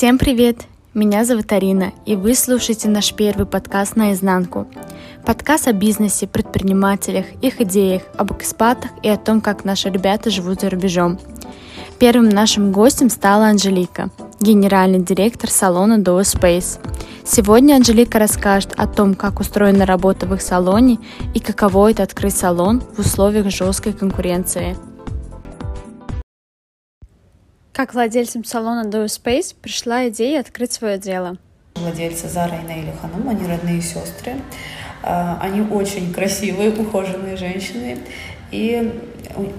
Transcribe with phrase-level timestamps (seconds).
[0.00, 0.62] Всем привет!
[0.94, 4.66] Меня зовут Арина, и вы слушаете наш первый подкаст «Наизнанку».
[5.26, 10.62] Подкаст о бизнесе, предпринимателях, их идеях, об экспатах и о том, как наши ребята живут
[10.62, 11.18] за рубежом.
[11.98, 14.08] Первым нашим гостем стала Анжелика,
[14.40, 16.78] генеральный директор салона Duo Space.
[17.26, 20.98] Сегодня Анжелика расскажет о том, как устроена работа в их салоне
[21.34, 24.78] и каково это открыть салон в условиях жесткой конкуренции–
[27.80, 31.38] как владельцам салона Do Space пришла идея открыть свое дело?
[31.76, 34.34] Владельцы Зара и Нейли Ханум, они родные сестры.
[35.02, 37.96] А, они очень красивые, ухоженные женщины.
[38.50, 39.00] И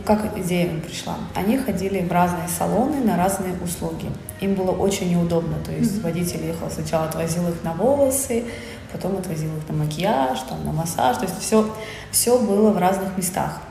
[0.05, 1.15] как идея им пришла?
[1.33, 4.05] Они ходили в разные салоны на разные услуги.
[4.39, 5.55] Им было очень неудобно.
[5.65, 6.03] То есть mm-hmm.
[6.03, 8.43] водитель ехал сначала, отвозил их на волосы,
[8.91, 11.17] потом отвозил их на макияж, там, на массаж.
[11.17, 11.67] То есть все,
[12.11, 13.61] все было в разных местах.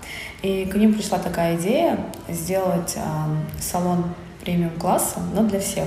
[0.43, 3.01] И к ним пришла такая идея сделать э,
[3.61, 4.07] салон
[4.41, 5.87] премиум-класса, но для всех.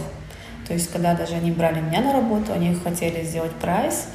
[0.68, 4.08] То есть, когда даже они брали меня на работу, они хотели сделать прайс,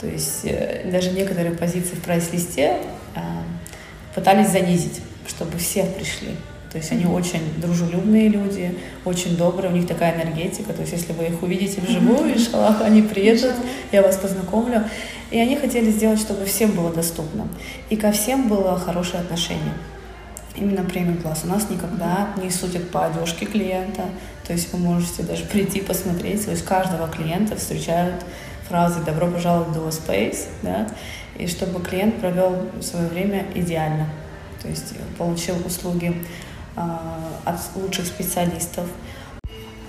[0.00, 2.78] то есть э, даже некоторые позиции в прайс-листе
[3.14, 3.20] э,
[4.14, 6.30] пытались занизить, чтобы все пришли.
[6.72, 10.72] То есть они очень дружелюбные люди, очень добрые, у них такая энергетика.
[10.72, 13.54] То есть если вы их увидите вживую, иншаллах, они приедут,
[13.92, 14.84] я вас познакомлю.
[15.30, 17.46] И они хотели сделать, чтобы всем было доступно.
[17.90, 19.74] И ко всем было хорошее отношение
[20.56, 21.42] именно премиум класс.
[21.44, 24.04] У нас никогда не судят по одежке клиента,
[24.46, 28.24] то есть вы можете даже прийти посмотреть, то есть каждого клиента встречают
[28.68, 30.88] фразы «добро пожаловать Duo Space», да,
[31.36, 34.08] и чтобы клиент провел свое время идеально,
[34.60, 36.14] то есть получил услуги
[36.76, 36.80] э,
[37.44, 38.86] от лучших специалистов.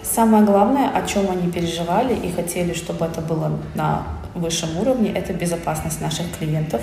[0.02, 5.34] Самое главное, о чем они переживали и хотели, чтобы это было на высшем уровне, это
[5.34, 6.82] безопасность наших клиентов,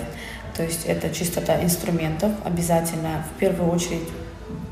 [0.60, 3.24] то есть это чистота инструментов обязательно.
[3.34, 4.06] В первую очередь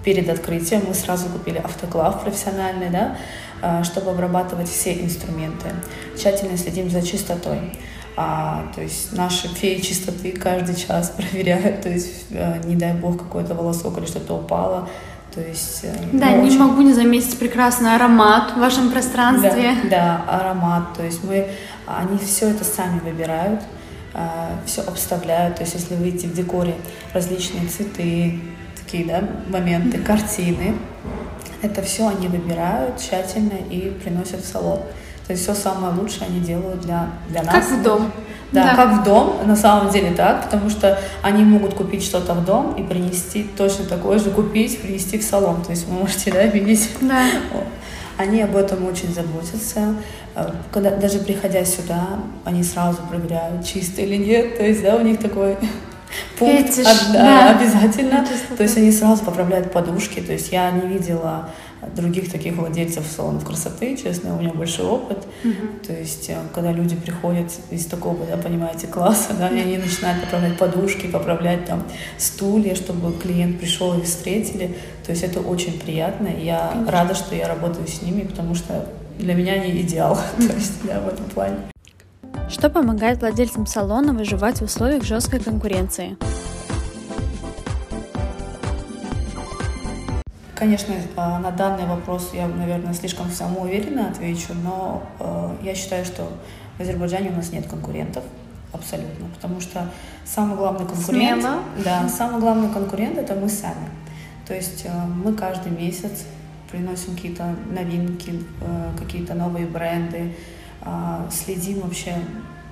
[0.05, 3.17] перед открытием мы сразу купили автоклав профессиональный, да,
[3.63, 5.71] а, чтобы обрабатывать все инструменты.
[6.15, 7.73] Тщательно следим за чистотой.
[8.17, 13.17] А, то есть наши феи чистоты каждый час проверяют, то есть а, не дай бог
[13.17, 14.91] какой-то волосок или что-то упало,
[15.35, 16.59] то есть, э, да, не очень...
[16.59, 19.75] могу не заметить прекрасный аромат в вашем пространстве.
[19.85, 20.95] Да, да, аромат.
[20.95, 21.49] То есть мы,
[21.87, 23.63] они все это сами выбирают.
[24.15, 25.57] А, все обставляют.
[25.57, 26.75] То есть если выйти в декоре
[27.13, 28.41] различные цветы,
[28.77, 30.75] такие да, моменты, картины,
[31.63, 34.81] это все они выбирают тщательно и приносят в салон.
[35.27, 37.55] То есть все самое лучшее они делают для, для нас.
[37.55, 38.11] Как в дом.
[38.51, 42.33] Да, да, как в дом, на самом деле так, потому что они могут купить что-то
[42.33, 45.63] в дом и принести точно такое же, купить, принести в салон.
[45.63, 46.89] То есть вы можете, да, видеть.
[47.03, 47.27] Да.
[48.19, 49.95] Они об этом очень заботятся.
[50.35, 54.59] Э, когда, даже приходя сюда, они сразу проверяют, чисто или нет.
[54.59, 55.57] То есть, да, у них такой
[56.39, 58.27] пункт Фетиш, да, да, обязательно.
[58.57, 60.21] То есть они сразу поправляют подушки.
[60.21, 61.49] То есть я не видела
[61.95, 65.27] других таких владельцев салонов красоты, честно, у меня большой опыт.
[65.45, 65.87] Uh-huh.
[65.87, 70.23] То есть, э, когда люди приходят из такого, да, понимаете, класса, да, и они начинают
[70.23, 71.85] поправлять подушки, поправлять там
[72.17, 74.77] стулья, чтобы клиент пришел и встретили.
[75.05, 76.29] То есть это очень приятно.
[76.29, 76.93] Я Конечно.
[76.93, 78.87] рада, что я работаю с ними, потому что
[79.19, 80.17] для меня они идеал.
[80.37, 81.57] То есть, да, в этом плане.
[82.49, 86.17] Что помогает владельцам салона выживать в условиях жесткой конкуренции?
[90.59, 96.33] Конечно, а, на данный вопрос я, наверное, слишком самоуверенно отвечу, но э, я считаю, что
[96.77, 98.25] в Азербайджане у нас нет конкурентов
[98.73, 99.89] абсолютно, потому что
[100.25, 101.61] самый главный конкурент, Смело.
[101.85, 103.89] да, самый главный конкурент это мы сами.
[104.49, 106.25] То есть э, мы каждый месяц
[106.73, 110.35] приносим какие-то новинки, э, какие-то новые бренды,
[110.83, 112.17] э, следим вообще,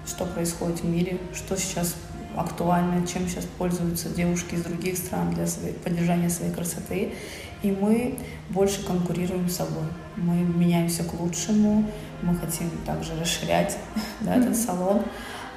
[0.05, 1.95] что происходит в мире, что сейчас
[2.37, 7.15] актуально, чем сейчас пользуются девушки из других стран для своей, поддержания своей красоты.
[7.63, 8.19] И мы
[8.51, 9.85] больше конкурируем с собой.
[10.17, 11.85] Мы меняемся к лучшему,
[12.23, 13.77] мы хотим также расширять
[14.21, 15.03] да, этот салон,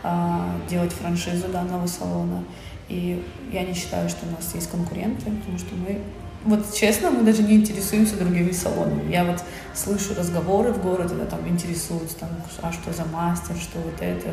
[0.03, 2.43] а, делать франшизу данного салона.
[2.88, 6.01] И я не считаю, что у нас есть конкуренты, потому что мы
[6.45, 9.11] вот честно, мы даже не интересуемся другими салонами.
[9.11, 9.43] Я вот
[9.73, 12.29] слышу разговоры в городе, да, там интересуются, там,
[12.62, 14.29] а что за мастер, что вот это.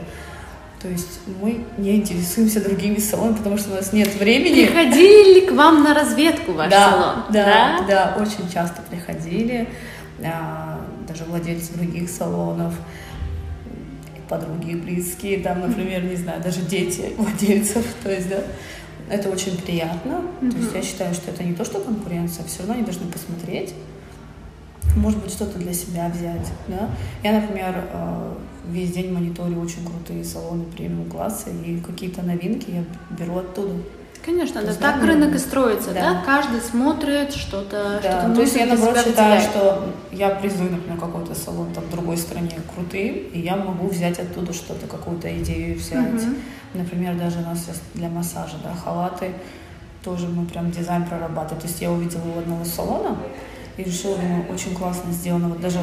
[0.80, 4.66] То есть мы не интересуемся другими салонами, потому что у нас нет времени.
[4.66, 7.24] Приходили ли к вам на разведку ваш да, салон?
[7.32, 9.68] Да, да, да, очень часто приходили.
[10.22, 12.74] А, даже владельцы других салонов,
[14.28, 17.84] подруги близкие, там, например, не знаю, даже дети владельцев.
[18.02, 18.42] То есть, да,
[19.08, 20.22] это очень приятно.
[20.40, 20.50] Mm-hmm.
[20.50, 23.74] То есть я считаю, что это не то, что конкуренция, все равно они должны посмотреть,
[24.96, 26.46] может быть, что-то для себя взять.
[26.68, 26.90] Да?
[27.22, 28.32] Я, например, э,
[28.68, 32.84] весь день мониторю очень крутые салоны премиум класса, и какие-то новинки я
[33.16, 33.74] беру оттуда.
[34.24, 36.00] Конечно, да, так рынок и строится, да.
[36.00, 36.22] да?
[36.26, 38.22] Каждый смотрит что-то, да.
[38.22, 42.16] что-то То есть я, наоборот, считаю, что я призываю, например, какой-то салон там в другой
[42.16, 46.22] стране крутые, и я могу взять оттуда что-то, какую-то идею взять.
[46.22, 46.34] Угу.
[46.74, 49.30] Например, даже у нас для массажа, да, халаты,
[50.02, 51.60] тоже мы прям дизайн прорабатываем.
[51.60, 53.16] То есть я увидела у одного салона
[53.76, 55.50] и решила, думаю, очень классно сделано.
[55.50, 55.78] Вот даже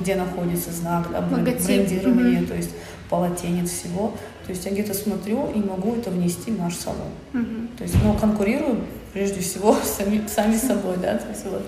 [0.00, 2.48] где находится знак, да, брендирование, угу.
[2.48, 2.70] то есть
[3.08, 4.12] полотенец всего.
[4.46, 7.08] То есть я где-то смотрю и могу это внести в наш салон.
[7.34, 7.76] Угу.
[7.78, 8.80] То есть, но конкурирую
[9.12, 11.64] прежде всего сами, сами собой, да, то есть вот.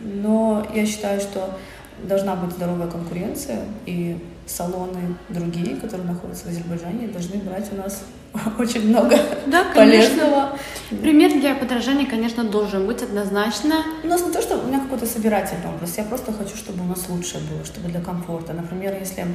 [0.00, 1.58] Но я считаю, что
[2.02, 4.18] должна быть здоровая конкуренция, и
[4.48, 8.04] салоны другие, которые находятся в Азербайджане, должны брать у нас
[8.58, 10.58] очень много да, полезного.
[10.90, 13.84] Пример для подражания, конечно, должен быть однозначно.
[14.02, 16.88] У нас не то, что у меня какой-то собирательный образ, я просто хочу, чтобы у
[16.88, 18.52] нас лучше было, чтобы для комфорта.
[18.52, 19.26] Например, если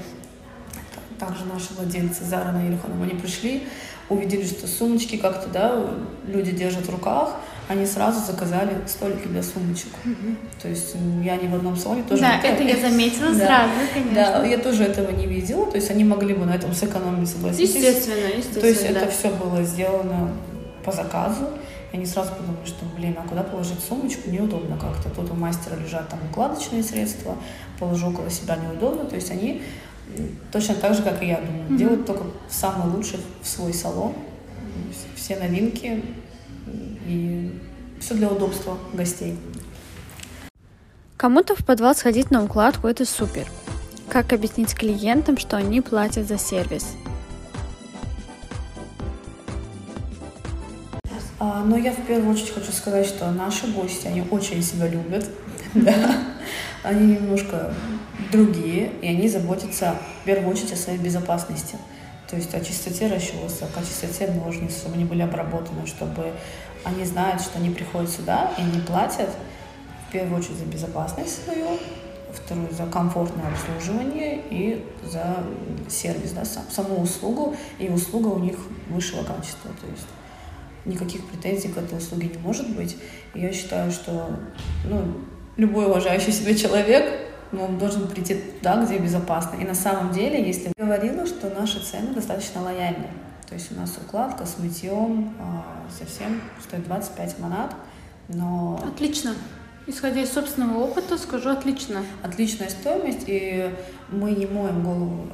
[1.19, 3.63] также наши владельцы Зара на Ильханом, они пришли,
[4.09, 5.85] увидели, что сумочки как-то, да,
[6.27, 7.35] люди держат в руках,
[7.67, 9.91] они сразу заказали столики для сумочек.
[10.03, 10.35] Mm-hmm.
[10.61, 12.21] То есть я ни в одном салоне тоже...
[12.21, 14.15] Да, это я заметила да, сразу, конечно.
[14.15, 17.75] Да, я тоже этого не видела, то есть они могли бы на этом сэкономить, согласитесь.
[17.75, 18.89] Естественно, естественно, То есть да.
[18.89, 20.31] это все было сделано
[20.83, 21.49] по заказу.
[21.91, 25.09] И они сразу подумали, что, блин, а куда положить сумочку, неудобно как-то.
[25.09, 27.37] Тут у мастера лежат там укладочные средства,
[27.79, 29.05] положу около себя неудобно.
[29.05, 29.61] То есть они
[30.51, 31.77] точно так же, как и я думаю, mm-hmm.
[31.77, 34.13] делают только самое лучшее в свой салон,
[35.15, 36.03] все новинки
[37.05, 37.51] и
[37.99, 39.37] все для удобства гостей.
[41.17, 43.47] Кому-то в подвал сходить на укладку– это супер.
[44.09, 46.95] Как объяснить клиентам, что они платят за сервис?
[51.39, 55.25] А, но я в первую очередь хочу сказать, что наши гости, они очень себя любят.
[55.73, 56.17] Да.
[56.83, 57.73] Они немножко
[58.31, 61.77] другие, и они заботятся в первую очередь о своей безопасности.
[62.29, 66.33] То есть о чистоте расчесок, о чистоте ножниц, чтобы они были обработаны, чтобы
[66.83, 69.29] они знают, что они приходят сюда и они платят
[70.07, 71.77] в первую очередь за безопасность свою,
[72.31, 75.37] вторую за комфортное обслуживание и за
[75.89, 78.57] сервис, да, сам, саму услугу, и услуга у них
[78.89, 80.07] высшего качества, то есть
[80.85, 82.97] никаких претензий к этой услуге не может быть.
[83.33, 84.37] И я считаю, что
[84.85, 85.01] ну,
[85.55, 89.57] любой уважающий себя человек ну, он должен прийти туда, где безопасно.
[89.61, 93.07] И на самом деле, если говорила, что наши цены достаточно лояльны.
[93.53, 97.75] То есть у нас укладка с мытьем а, совсем стоит 25 монат,
[98.27, 98.83] но...
[98.83, 99.35] Отлично.
[99.85, 102.03] Исходя из собственного опыта, скажу отлично.
[102.21, 103.69] Отличная стоимость, и
[104.09, 105.27] мы не моем голову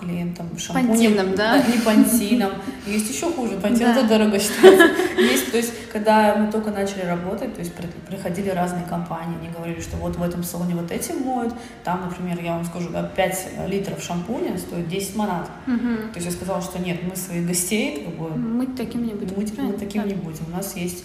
[0.00, 0.88] клиентам шампунем.
[0.88, 1.58] Пантином, да?
[1.58, 2.52] Не пантином.
[2.86, 4.02] Есть еще хуже, пантин да.
[4.02, 4.88] дорого считается.
[5.18, 7.72] Есть, то есть, когда мы только начали работать, то есть
[8.08, 11.52] приходили разные компании, они говорили, что вот в этом салоне вот этим моют,
[11.84, 15.50] там, например, я вам скажу, да, 5 литров шампуня стоит 10 монат.
[15.66, 16.12] Угу.
[16.12, 18.30] То есть я сказала, что нет, мы своих гостей как бы...
[18.30, 19.34] Мы таким не будем.
[19.36, 20.08] Мы, мы таким да.
[20.08, 20.44] не будем.
[20.48, 21.04] У нас есть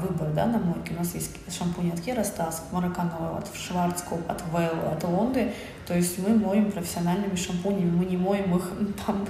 [0.00, 0.94] выбор да, на мойке.
[0.94, 5.52] У нас есть шампунь от Керастас, Мароккано, от Шварцкоп, от Вэлл, от Лонды.
[5.86, 8.72] То есть мы моем профессиональными шампунями, мы не моем их
[9.06, 9.26] там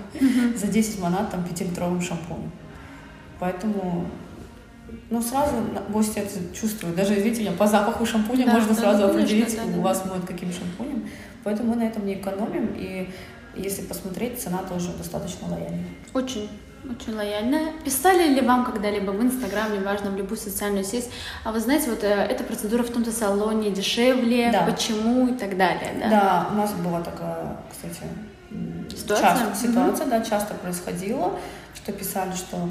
[0.56, 2.50] за 10 монат там 5-литровым шампунем.
[3.38, 4.06] Поэтому
[5.10, 5.56] ну, сразу
[5.90, 6.96] гости это чувствуют.
[6.96, 9.78] Даже, видите, по запаху шампуня да, можно да, сразу да, определить, да, да.
[9.78, 11.08] у вас моют каким шампунем.
[11.44, 12.74] Поэтому мы на этом не экономим.
[12.76, 13.08] И
[13.54, 15.84] если посмотреть, цена тоже достаточно лояльная.
[16.14, 16.48] Очень.
[16.88, 17.72] Очень лояльная.
[17.84, 21.10] Писали ли вам когда-либо в Инстаграм, неважно, в любую социальную сеть,
[21.44, 24.62] а вы знаете, вот э, эта процедура в том-то салоне дешевле, да.
[24.62, 26.08] почему и так далее, да?
[26.08, 28.08] Да, у нас была такая, кстати,
[28.96, 30.10] ситуация, часто, ситуация mm-hmm.
[30.10, 31.38] да, часто происходила,
[31.74, 32.70] что писали, что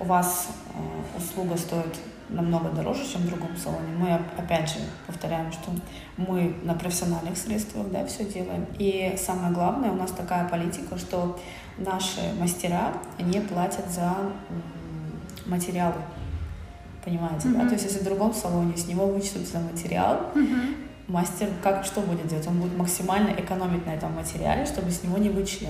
[0.00, 1.94] у вас э, услуга стоит
[2.28, 3.88] намного дороже, чем в другом салоне.
[3.98, 5.70] Мы, опять же, повторяем, что
[6.16, 8.66] мы на профессиональных средствах да, все делаем.
[8.78, 11.38] И самое главное, у нас такая политика, что
[11.78, 14.14] наши мастера не платят за
[15.46, 16.00] материалы.
[17.04, 17.62] Понимаете, mm-hmm.
[17.62, 17.66] да?
[17.66, 20.76] То есть, если в другом салоне с него вычтут за материал, mm-hmm.
[21.08, 22.46] Мастер как что будет делать?
[22.46, 25.68] Он будет максимально экономить на этом материале, чтобы с него не вычли.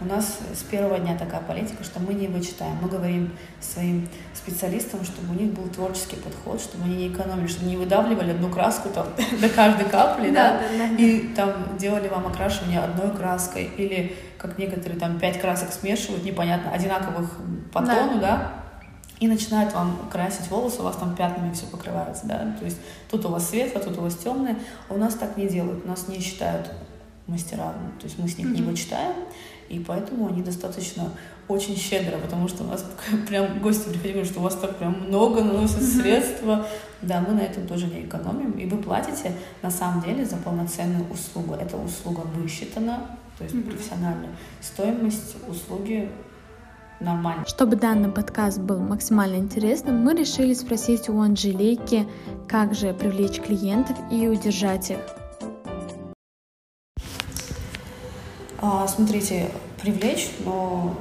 [0.00, 2.76] У нас с первого дня такая политика, что мы не вычитаем.
[2.82, 7.70] Мы говорим своим специалистам, чтобы у них был творческий подход, чтобы они не экономили, чтобы
[7.70, 9.06] не выдавливали одну краску там
[9.40, 10.60] до каждой капли, да,
[10.98, 16.72] и там делали вам окрашивание одной краской, или как некоторые там пять красок смешивают, непонятно,
[16.72, 17.30] одинаковых
[17.72, 18.63] по тону, да,
[19.20, 22.78] и начинают вам красить волосы, у вас там пятнами все покрывается, да, то есть
[23.10, 25.88] тут у вас светло, тут у вас темное, а у нас так не делают, у
[25.88, 26.70] нас не считают
[27.26, 28.56] мастера, то есть мы с них mm-hmm.
[28.56, 29.14] не вычитаем,
[29.68, 31.10] и поэтому они достаточно
[31.48, 32.84] очень щедро, потому что у нас
[33.28, 36.00] прям гости приходили, говорят, что у вас так прям много наносят mm-hmm.
[36.00, 36.66] средства.
[37.02, 38.52] Да, мы на этом тоже не экономим.
[38.52, 41.54] И вы платите на самом деле за полноценную услугу.
[41.54, 43.70] Эта услуга высчитана, то есть mm-hmm.
[43.70, 44.30] профессиональная.
[44.60, 46.10] Стоимость услуги
[47.04, 47.44] нормально.
[47.46, 52.06] Чтобы данный подкаст был максимально интересным, мы решили спросить у Анжелики,
[52.48, 54.98] как же привлечь клиентов и удержать их.
[58.60, 60.96] А, смотрите, привлечь, но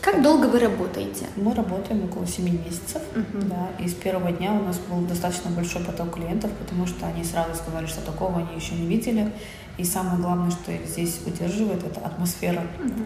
[0.00, 1.26] как долго вы работаете?
[1.36, 3.48] Мы работаем около 7 месяцев, uh-huh.
[3.48, 7.24] да, и с первого дня у нас был достаточно большой поток клиентов, потому что они
[7.24, 9.32] сразу сказали, что такого они еще не видели,
[9.76, 12.62] и самое главное, что их здесь удерживает, это атмосфера.
[12.78, 13.04] Uh-huh.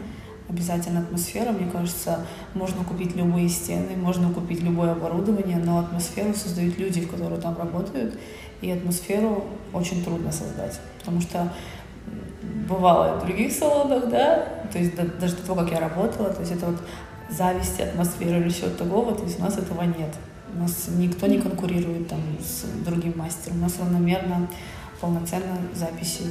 [0.53, 6.79] Обязательно атмосфера, мне кажется, можно купить любые стены, можно купить любое оборудование, но атмосферу создают
[6.79, 8.19] люди, которые там работают,
[8.61, 11.51] и атмосферу очень трудно создать, потому что
[12.69, 16.53] бывало в других салонах, да, то есть даже до того, как я работала, то есть
[16.53, 16.77] это вот
[17.31, 20.15] зависть, атмосфера или чего-то такого, то есть у нас этого нет.
[20.55, 24.49] У нас никто не конкурирует там с другим мастером, у нас равномерно
[25.03, 26.23] полноценно записи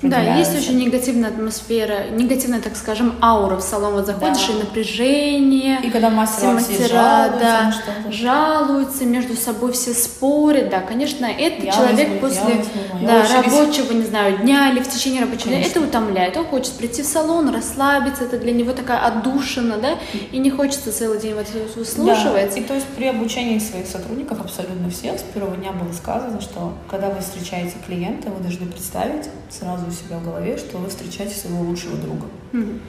[0.00, 3.94] Да, есть очень негативная атмосфера, негативная, так скажем, аура в салон.
[3.94, 4.52] Вот заходишь, да.
[4.52, 5.80] и напряжение.
[5.82, 10.70] И когда мастера, все жалуются, да, жалуются, между собой все спорят.
[10.70, 14.88] Да, конечно, это я человек возьму, после возьму, да, рабочего, не знаю, дня или в
[14.88, 16.36] течение рабочего дня, это утомляет.
[16.36, 19.98] Он хочет прийти в салон, расслабиться, это для него такая отдушина, да,
[20.30, 22.54] и не хочется целый день вот это выслушивать.
[22.54, 22.60] Да.
[22.60, 26.72] И то есть при обучении своих сотрудников, абсолютно всех, с первого дня было сказано, что
[26.88, 30.88] когда вы встречаете клиента, клиента, вы должны представить сразу у себя в голове, что вы
[30.88, 32.26] встречаете своего лучшего друга.
[32.52, 32.80] Mm-hmm.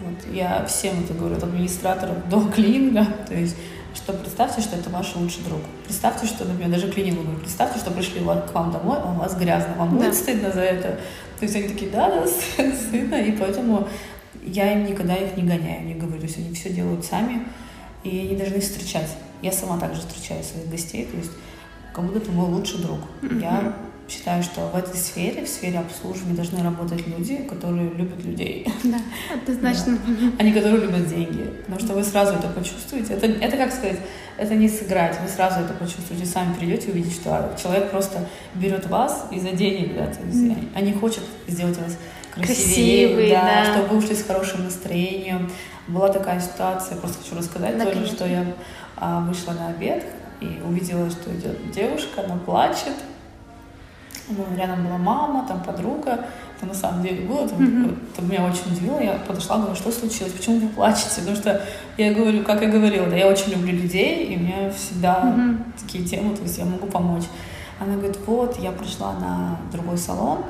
[0.00, 0.34] Вот.
[0.34, 3.56] Я всем это говорю, от администратора до клининга, то есть
[3.94, 5.60] что представьте, что это ваш лучший друг.
[5.84, 9.34] Представьте, что, например, даже клинингу говорю, представьте, что пришли к вам домой, а у вас
[9.36, 10.16] грязно, вам будет да.
[10.16, 11.00] стыдно за это.
[11.38, 12.26] То есть они такие, да, да,
[12.74, 13.88] стыдно, и поэтому
[14.44, 17.46] я им никогда их не гоняю, не говорю, то есть они все делают сами,
[18.04, 19.16] и они должны встречать.
[19.42, 21.30] Я сама также встречаю своих гостей, то есть
[21.92, 23.00] как будто это мой лучший друг.
[23.22, 23.40] Mm-hmm.
[23.40, 23.74] Я
[24.08, 28.66] считаю, что в этой сфере, в сфере обслуживания должны работать люди, которые любят людей.
[28.84, 28.98] Да,
[29.34, 29.98] однозначно.
[30.38, 30.44] Да.
[30.44, 31.52] Не которые любят деньги.
[31.66, 33.14] Потому что вы сразу это почувствуете.
[33.14, 33.98] Это, это как сказать,
[34.38, 35.20] это не сыграть.
[35.20, 39.94] Вы сразу это почувствуете, сами придете и увидите, что человек просто берет вас из-за денег,
[39.94, 40.68] да, то есть mm.
[40.74, 41.96] они хотят сделать вас
[42.30, 43.72] красивее, Красивый, да, да.
[43.72, 45.50] чтобы вы ушли с хорошим настроением.
[45.88, 48.16] Была такая ситуация, просто хочу рассказать да, тоже, конечно.
[48.16, 48.44] что я
[48.96, 50.04] а, вышла на обед
[50.40, 52.94] и увидела, что идет девушка, она плачет,
[54.30, 57.98] ну, рядом была мама, там подруга, это на самом деле было, там, mm-hmm.
[58.12, 61.62] это меня очень удивило, я подошла, говорю, что случилось, почему вы плачете, потому что
[61.96, 65.80] я говорю, как я говорила, да, я очень люблю людей, и у меня всегда mm-hmm.
[65.80, 67.24] такие темы, то есть я могу помочь.
[67.80, 70.44] Она говорит, вот, я пришла на другой салон,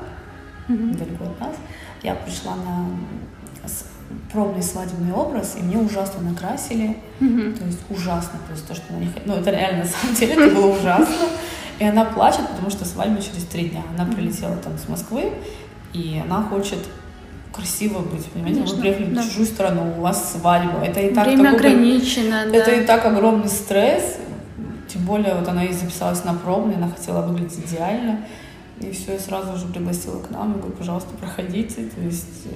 [0.67, 0.97] mm-hmm.
[0.97, 1.55] далеко от нас,
[2.03, 2.87] я пришла на
[4.31, 7.57] пробный свадебный образ, и мне ужасно накрасили, mm-hmm.
[7.57, 10.33] то есть ужасно, то есть то, что на них, ну это реально на самом деле
[10.33, 11.15] это было ужасно,
[11.79, 13.81] и она плачет, потому что свадьба через три дня.
[13.97, 15.31] Она прилетела там с Москвы,
[15.93, 16.79] и она хочет
[17.53, 18.59] красиво быть, понимаете?
[18.59, 19.21] Конечно, Вы приехали да.
[19.21, 20.83] в чужую страну, у вас свадьба.
[20.83, 22.57] Это и так Время такой, ограничено, да.
[22.57, 24.17] Это и так огромный стресс.
[24.87, 28.21] Тем более, вот она и записалась на пробный, она хотела выглядеть идеально.
[28.79, 31.83] И все, я сразу же пригласила к нам, и говорю, пожалуйста, проходите.
[31.95, 32.47] То есть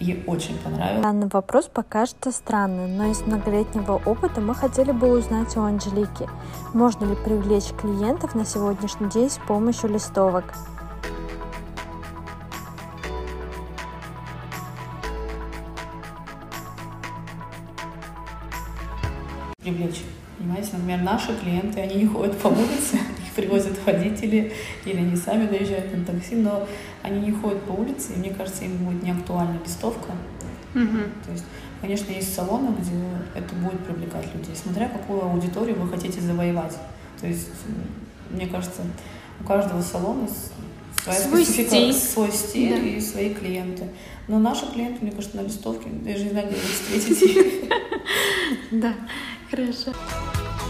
[0.00, 1.02] Ей очень понравилось.
[1.02, 6.28] Данный вопрос покажется странным, но из многолетнего опыта мы хотели бы узнать у Анжелики,
[6.72, 10.54] можно ли привлечь клиентов на сегодняшний день с помощью листовок.
[19.58, 20.04] Привлечь.
[20.38, 23.00] Понимаете, например, наши клиенты, они не ходят по улице,
[23.38, 24.52] привозят водители,
[24.84, 26.66] или они сами доезжают на такси, но
[27.02, 30.10] они не ходят по улице, и мне кажется, им будет не актуальна листовка.
[30.74, 30.98] Угу.
[31.24, 31.44] То есть,
[31.80, 32.96] конечно, есть салоны, где
[33.34, 36.76] это будет привлекать людей, смотря какую аудиторию вы хотите завоевать.
[37.20, 37.48] То есть,
[38.30, 38.82] мне кажется,
[39.40, 40.28] у каждого салона
[41.04, 42.88] своя свой стиль, свой стиль да.
[42.88, 43.84] и свои клиенты.
[44.26, 47.70] Но наши клиенты, мне кажется, на листовке, даже не знаю, где их встретить.
[48.70, 48.92] Да,
[49.50, 49.92] хорошо.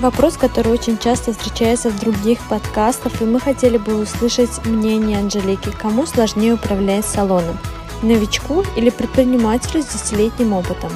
[0.00, 5.72] Вопрос, который очень часто встречается в других подкастах, и мы хотели бы услышать мнение Анжелики.
[5.72, 7.58] Кому сложнее управлять салоном?
[8.00, 10.92] Новичку или предпринимателю с десятилетним опытом?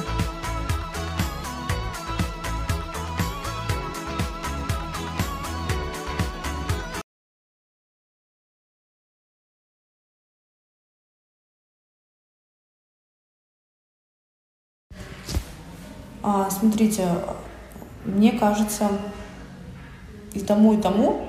[16.21, 17.09] А, смотрите,
[18.05, 18.89] мне кажется,
[20.33, 21.25] и тому, и тому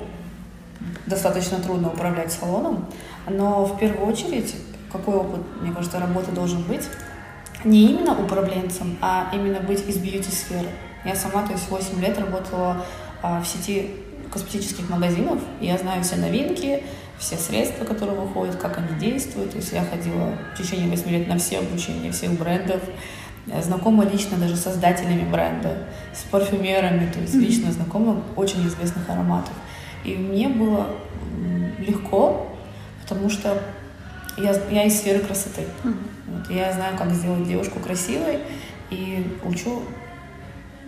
[1.07, 2.87] достаточно трудно управлять салоном,
[3.29, 4.55] но в первую очередь,
[4.91, 6.85] какой опыт, мне кажется, работы должен быть,
[7.65, 10.69] не именно управленцем, а именно быть из бьюти-сферы.
[11.05, 12.85] Я сама, то есть 8 лет работала
[13.23, 13.91] а, в сети
[14.31, 16.83] косметических магазинов, и я знаю все новинки,
[17.19, 19.53] все средства, которые выходят, как они действуют.
[19.53, 22.83] То есть я ходила в течение 8 лет на все обучения всех брендов,
[23.63, 25.77] знакома лично даже с создателями бренда,
[26.13, 29.53] с парфюмерами, то есть лично знакома очень известных ароматов.
[30.05, 30.89] И мне было
[31.79, 32.49] легко,
[33.03, 33.63] потому что
[34.37, 35.63] я, я из сферы красоты.
[36.27, 38.41] Вот, я знаю, как сделать девушку красивой
[38.91, 39.83] и учу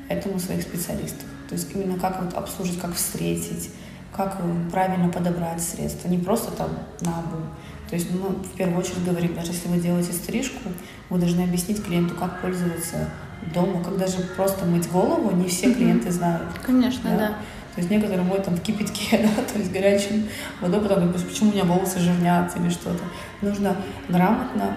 [0.08, 1.26] этому своих специалистов.
[1.48, 3.70] То есть именно как вот обслужить, как встретить,
[4.16, 4.36] как
[4.72, 6.08] правильно подобрать средства.
[6.08, 6.70] Не просто там
[7.00, 7.42] на обум.
[7.88, 10.70] То есть мы в первую очередь говорим, даже если вы делаете стрижку,
[11.08, 13.10] вы должны объяснить клиенту, как пользоваться
[13.54, 16.42] дома, как даже просто мыть голову, не все клиенты знают.
[16.64, 17.16] Конечно, да.
[17.16, 17.28] да.
[17.76, 20.26] То есть некоторые моют там в кипятке, да, то есть горячим
[20.60, 23.04] водой, потом говорят, почему у меня волосы жирнятся или что-то.
[23.42, 23.76] Нужно
[24.08, 24.76] грамотно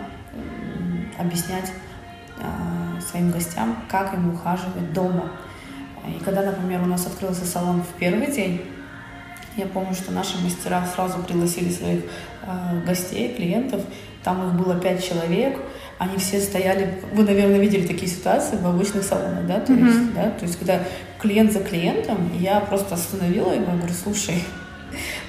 [1.18, 1.72] объяснять
[2.40, 5.32] э, своим гостям, как им ухаживать дома.
[6.08, 8.62] И когда, например, у нас открылся салон в первый день,
[9.60, 12.02] я помню, что наши мастера сразу пригласили своих
[12.44, 13.82] э, гостей, клиентов.
[14.24, 15.58] Там их было пять человек.
[15.98, 17.02] Они все стояли.
[17.14, 19.60] Вы, наверное, видели такие ситуации в обычных салонах, да?
[19.60, 19.86] То, mm-hmm.
[19.86, 20.30] есть, да?
[20.32, 20.80] То есть, когда
[21.22, 24.44] клиент за клиентом, я просто остановила его и говорю, слушай,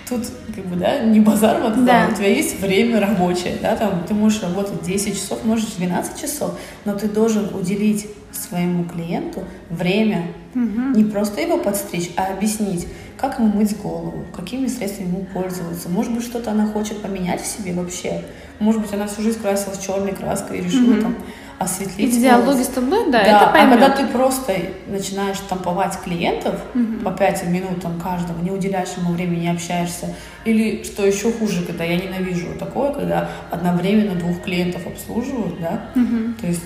[0.09, 2.09] тут как бы, да, не базар вокзал, да.
[2.11, 6.59] у тебя есть время рабочее, да, там ты можешь работать 10 часов, можешь 12 часов,
[6.85, 10.97] но ты должен уделить своему клиенту время, угу.
[10.97, 12.87] не просто его подстричь, а объяснить,
[13.21, 15.91] как ему мыть голову, какими средствами ему пользоваться.
[15.91, 18.23] Может быть, что-то она хочет поменять в себе вообще.
[18.59, 21.03] Может быть, она всю жизнь красилась черной краской и решила угу.
[21.03, 21.17] там
[21.59, 22.15] осветлить.
[22.15, 23.75] В диалоге с тобой, да, да, это поймет.
[23.75, 27.05] А когда ты просто начинаешь тамповать клиентов угу.
[27.05, 30.15] по 5 минут там каждого, не уделяешь ему времени, не общаешься,
[30.47, 36.33] или что еще хуже, когда я ненавижу такое, когда одновременно двух клиентов обслуживают, да, угу.
[36.41, 36.63] то есть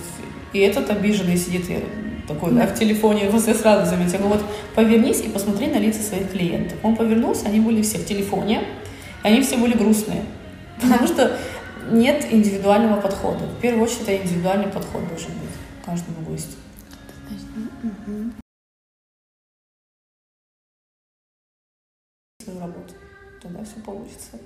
[0.53, 1.69] и этот обиженный сидит
[2.27, 5.77] такой, да, в телефоне, вот я сразу заметил, я говорю, вот повернись и посмотри на
[5.77, 6.77] лица своих клиентов.
[6.83, 8.63] Он повернулся, они были все в телефоне,
[9.23, 10.23] и они все были грустные.
[10.81, 11.37] Потому что
[11.91, 13.45] нет индивидуального подхода.
[13.45, 15.49] В первую очередь, это индивидуальный подход должен быть
[15.85, 16.57] каждому гостю.
[22.43, 22.93] Свою работу.
[23.41, 24.39] Тогда все получится.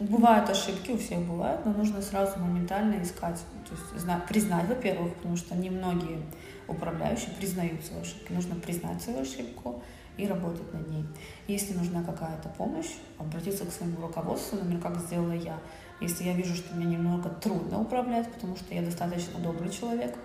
[0.00, 5.36] Бывают ошибки, у всех бывают, но нужно сразу моментально искать, то есть признать, во-первых, потому
[5.36, 6.18] что немногие
[6.66, 8.32] управляющие признают свою ошибку.
[8.32, 9.82] Нужно признать свою ошибку
[10.16, 11.04] и работать над ней.
[11.46, 15.58] Если нужна какая-то помощь, обратиться к своему руководству, например, как сделала я.
[16.00, 20.16] Если я вижу, что мне немного трудно управлять, потому что я достаточно добрый человек,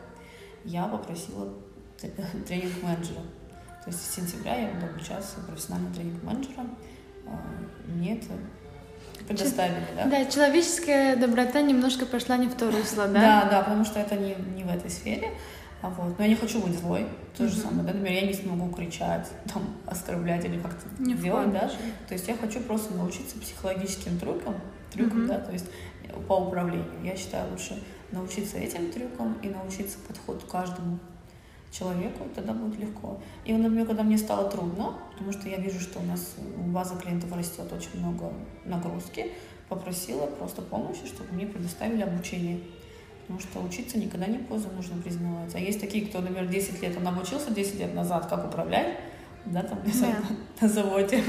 [0.65, 1.53] я попросила
[2.47, 3.21] тренинг-менеджера.
[3.83, 6.75] То есть с сентября я буду обучаться профессиональным тренинг-менеджером.
[7.27, 7.39] А,
[7.87, 8.33] мне это
[9.23, 10.05] предоставили, да?
[10.05, 13.21] Да, человеческая доброта немножко пошла не в то русло, да?
[13.21, 15.31] Да, да, потому что это не, не в этой сфере.
[15.81, 16.17] А вот.
[16.17, 17.07] Но я не хочу быть злой.
[17.37, 21.51] То же самое, да, например, я не смогу кричать, там, оскорблять или как-то не делать,
[21.51, 21.69] да.
[22.07, 24.55] То есть я хочу просто научиться психологическим трюкам,
[24.91, 25.65] трюкам, да, то есть
[26.27, 26.85] по управлению.
[27.03, 30.99] Я считаю, лучше научиться этим трюкам и научиться подходу каждому
[31.71, 33.19] человеку, тогда будет легко.
[33.45, 36.35] И, например, когда мне стало трудно, потому что я вижу, что у нас
[36.67, 38.33] база клиентов растет очень много
[38.65, 39.31] нагрузки,
[39.67, 42.59] попросила просто помощи, чтобы мне предоставили обучение.
[43.21, 45.53] Потому что учиться никогда не поздно, нужно признавать.
[45.53, 48.97] А есть такие, кто, например, 10 лет, он обучился 10 лет назад, как управлять,
[49.45, 50.15] да, там, да.
[50.61, 51.23] на заводе,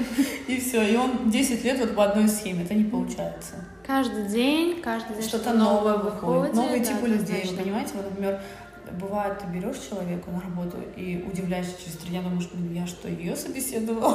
[0.49, 3.57] и все, и он 10 лет вот по одной схеме, это не получается.
[3.87, 8.41] Каждый день, каждый день что-то новое выходит, новые типы людей, вы понимаете, вот, например,
[8.99, 13.09] бывает, ты берешь человека на работу и удивляешься через три дня, думаешь, блин, я что,
[13.09, 14.15] ее собеседовала?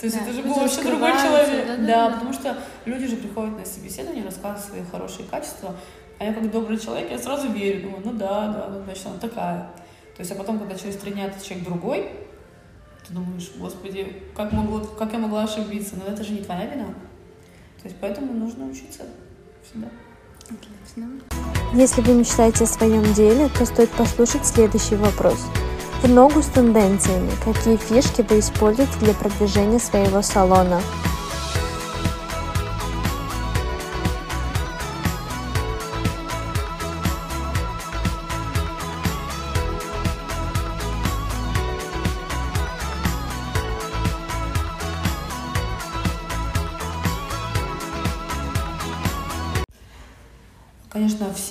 [0.00, 1.86] То есть это же был вообще другой человек.
[1.86, 5.74] Да, потому что люди же приходят на собеседование, рассказывают свои хорошие качества,
[6.18, 9.18] а я как добрый человек, я сразу верю, думаю, ну да, да, ну, значит, она
[9.18, 9.70] такая.
[10.16, 12.10] То есть, а потом, когда через три дня этот человек другой,
[13.06, 15.94] ты думаешь, господи, как, могло, как я могла ошибиться?
[15.96, 16.86] Но это же не твоя вина.
[17.80, 19.04] То есть, поэтому нужно учиться
[19.62, 19.88] всегда.
[20.48, 21.20] Отлично.
[21.74, 25.38] Если вы мечтаете о своем деле, то стоит послушать следующий вопрос.
[26.02, 27.30] В ногу с тенденциями.
[27.44, 30.80] Какие фишки вы используете для продвижения своего салона?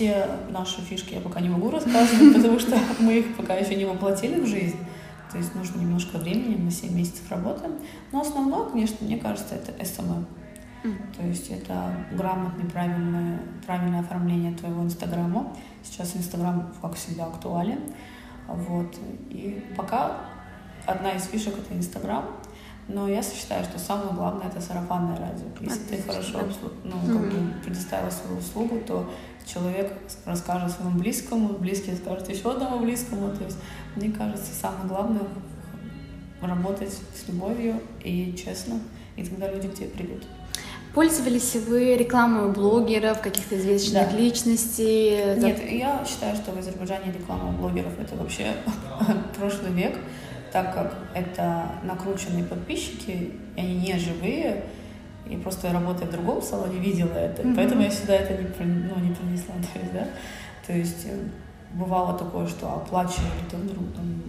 [0.08, 3.86] Все наши фишки я пока не могу рассказывать, потому что мы их пока еще не
[3.86, 4.78] воплотили в жизнь.
[5.32, 7.74] То есть нужно немножко времени, мы 7 месяцев работаем.
[8.12, 10.26] Но основное, конечно, мне кажется, это SMM.
[11.18, 15.54] То есть это грамотное, правильное, правильное оформление твоего Инстаграма.
[15.84, 17.80] Сейчас Инстаграм, как всегда, актуален.
[18.48, 18.96] Вот.
[19.30, 20.22] И пока
[20.86, 22.24] одна из фишек— это Инстаграм.
[22.88, 25.48] Но я считаю, что самое главное— это сарафанное радио.
[25.60, 25.98] Если Отлично.
[25.98, 26.40] ты хорошо
[26.86, 29.10] ну, как бы предоставила свою услугу, то
[29.48, 29.94] человек
[30.26, 33.36] расскажет своему близкому, близкий скажет еще одному близкому.
[33.36, 33.58] То есть,
[33.96, 35.22] мне кажется, самое главное
[36.42, 38.80] работать с любовью и честно,
[39.16, 40.24] и тогда люди к тебе придут.
[40.94, 44.18] Пользовались вы рекламой блогеров, каких-то известных да.
[44.18, 45.36] личностей?
[45.38, 48.54] Нет, я считаю, что в Азербайджане реклама блогеров это вообще
[49.38, 49.96] прошлый век,
[50.52, 54.64] так как это накрученные подписчики, и они не живые,
[55.30, 57.42] и просто работая в другом салоне, видела это.
[57.42, 57.56] Mm-hmm.
[57.56, 59.56] Поэтому я сюда это не, ну, не принесла.
[59.74, 60.08] То есть, да?
[60.66, 61.18] То есть э,
[61.74, 64.24] бывало такое, что оплачивали там, ну, там,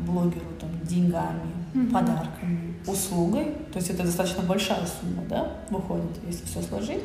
[0.00, 1.40] блогеру там, деньгами,
[1.74, 1.92] mm-hmm.
[1.92, 3.54] подарками, услугой.
[3.72, 7.02] То есть это достаточно большая сумма, да, выходит, если все сложить.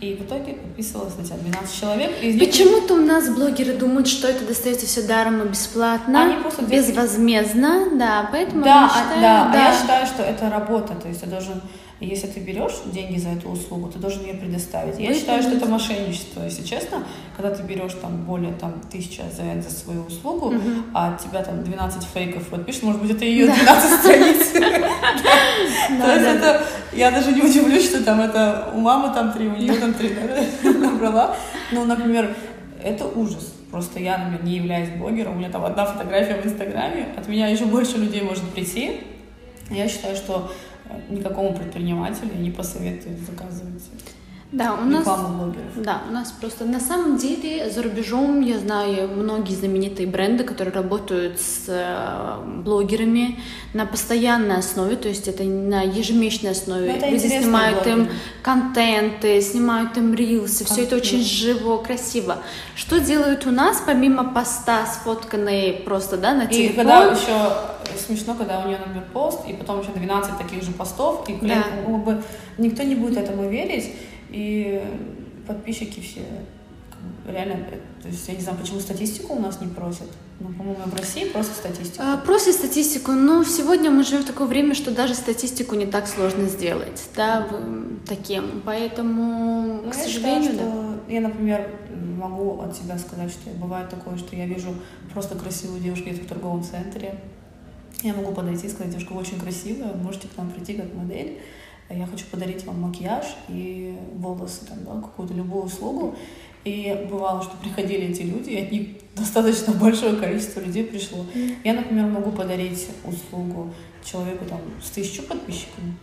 [0.00, 2.22] И в итоге подписывалось на тебя 12 человек.
[2.22, 2.38] Них...
[2.38, 7.98] Почему-то у нас блогеры думают, что это достается все даром и бесплатно, они просто безвозмездно,
[7.98, 11.20] да, поэтому да, они считают, да, да, а я считаю, что это работа, то есть
[11.20, 11.60] ты должен
[12.00, 15.00] и если ты берешь деньги за эту услугу, ты должен ее предоставить.
[15.00, 17.02] Я считаю, что это мошенничество, если честно,
[17.36, 20.70] когда ты берешь там более там тысяча за, за свою услугу, угу.
[20.94, 24.52] а от тебя там 12 фейков подпишешь, может быть, это ее 12 страниц.
[24.52, 29.56] То есть это, я даже не удивлюсь, что там это у мамы там три, у
[29.56, 30.14] нее там три
[30.62, 31.34] набрала.
[31.72, 32.32] Ну, например,
[32.82, 33.54] это ужас.
[33.72, 37.48] Просто я, например, не являюсь блогером, у меня там одна фотография в Инстаграме, от меня
[37.48, 39.00] еще больше людей может прийти.
[39.68, 40.50] Я считаю, что
[41.08, 43.82] никакому предпринимателю не посоветую заказывать
[44.50, 45.04] да, у нас,
[45.76, 50.72] да, у нас просто на самом деле за рубежом я знаю многие знаменитые бренды, которые
[50.72, 53.38] работают с э, блогерами
[53.74, 56.98] на постоянной основе, то есть это на ежемесячной основе.
[56.98, 58.00] Ну, Люди снимают блогеры.
[58.00, 58.08] им
[58.40, 62.38] контенты, снимают им рилсы, все это очень живо, красиво.
[62.74, 66.72] Что делают у нас, помимо поста, сфотканные просто, да, на телефон?
[66.72, 67.52] И когда еще
[67.98, 71.66] смешно, когда у нее, например, пост, и потом еще 12 таких же постов, и клиент,
[71.66, 71.92] да.
[71.92, 72.22] как бы,
[72.58, 73.92] никто не будет этому верить,
[74.30, 74.82] и
[75.46, 76.22] подписчики все
[77.26, 77.64] реально,
[78.02, 80.08] то есть я не знаю, почему статистику у нас не просят.
[80.40, 82.02] Ну, по-моему, в России просто статистику.
[82.02, 86.06] А, просят статистику, но сегодня мы живем в такое время, что даже статистику не так
[86.06, 87.46] сложно сделать, да,
[88.06, 88.62] таким.
[88.64, 91.12] Поэтому, ну, к сожалению, считаю, что да.
[91.12, 91.68] Я, например,
[92.18, 94.74] могу от себя сказать, что бывает такое, что я вижу
[95.12, 97.18] просто красивую девушку где-то в торговом центре.
[98.02, 101.38] Я могу подойти и сказать, девушка, вы очень красивая, можете к нам прийти как модель
[101.90, 106.14] я хочу подарить вам макияж и волосы, там, да, какую-то любую услугу.
[106.64, 111.24] И бывало, что приходили эти люди, и от них достаточно большое количество людей пришло.
[111.64, 113.72] Я, например, могу подарить услугу
[114.04, 115.96] человеку там с тысячу подписчиками.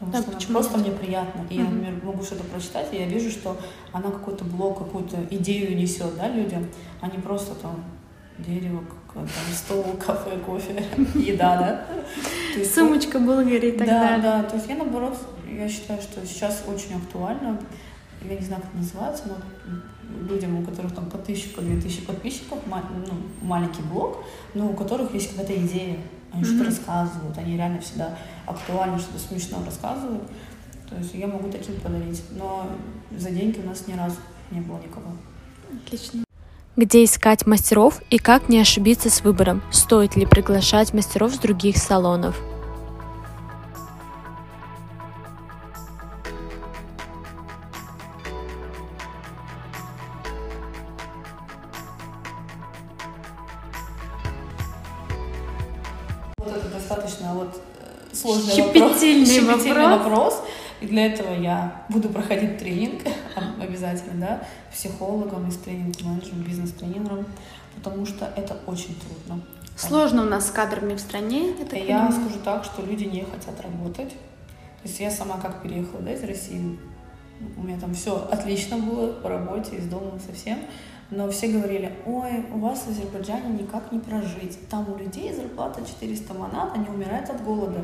[0.00, 1.46] Потому да, что просто мне приятно.
[1.50, 1.58] И mm-hmm.
[1.58, 3.56] я, например, могу что-то прочитать, и я вижу, что
[3.92, 6.66] она какой-то блог, какую-то идею несет да, людям,
[7.00, 7.84] а не просто там
[8.46, 11.86] дерево, там, стол, кафе, кофе, еда, да?
[12.56, 14.22] Есть, Сумочка Булгари и так да, далее.
[14.22, 15.16] Да, то есть я наоборот,
[15.48, 17.58] я считаю, что сейчас очень актуально,
[18.22, 21.80] я не знаю, как это называется, но людям, у которых там по тысяче, по две
[21.80, 24.24] тысячи подписчиков, ну, маленький блог,
[24.54, 25.98] но у которых есть какая-то идея,
[26.32, 26.46] они mm-hmm.
[26.46, 30.22] что-то рассказывают, они реально всегда актуально что-то смешно рассказывают.
[30.88, 32.68] То есть я могу таким подарить, но
[33.16, 34.16] за деньги у нас ни разу
[34.50, 35.12] не было никого.
[35.86, 36.24] Отлично
[36.76, 41.76] где искать мастеров и как не ошибиться с выбором, стоит ли приглашать мастеров с других
[41.76, 42.36] салонов.
[56.38, 59.60] Вот это достаточно вот э, сложный Щепетильный вопрос.
[59.60, 60.34] Щепетильный вопрос.
[60.34, 60.42] вопрос.
[60.80, 63.02] И для этого я буду проходить тренинг
[63.60, 67.26] обязательно, да, психологом из тренинг-менеджером, бизнес-тренером,
[67.76, 69.42] потому что это очень трудно.
[69.76, 71.54] Сложно у нас с кадрами в стране.
[71.72, 74.10] Я, я скажу так, что люди не хотят работать.
[74.10, 76.78] То есть я сама как переехала да, из России,
[77.56, 80.58] у меня там все отлично было по работе, из дома совсем
[81.10, 84.58] но все говорили, ой, у вас в Азербайджане никак не прожить.
[84.68, 87.80] Там у людей зарплата 400 манат, они умирают от голода.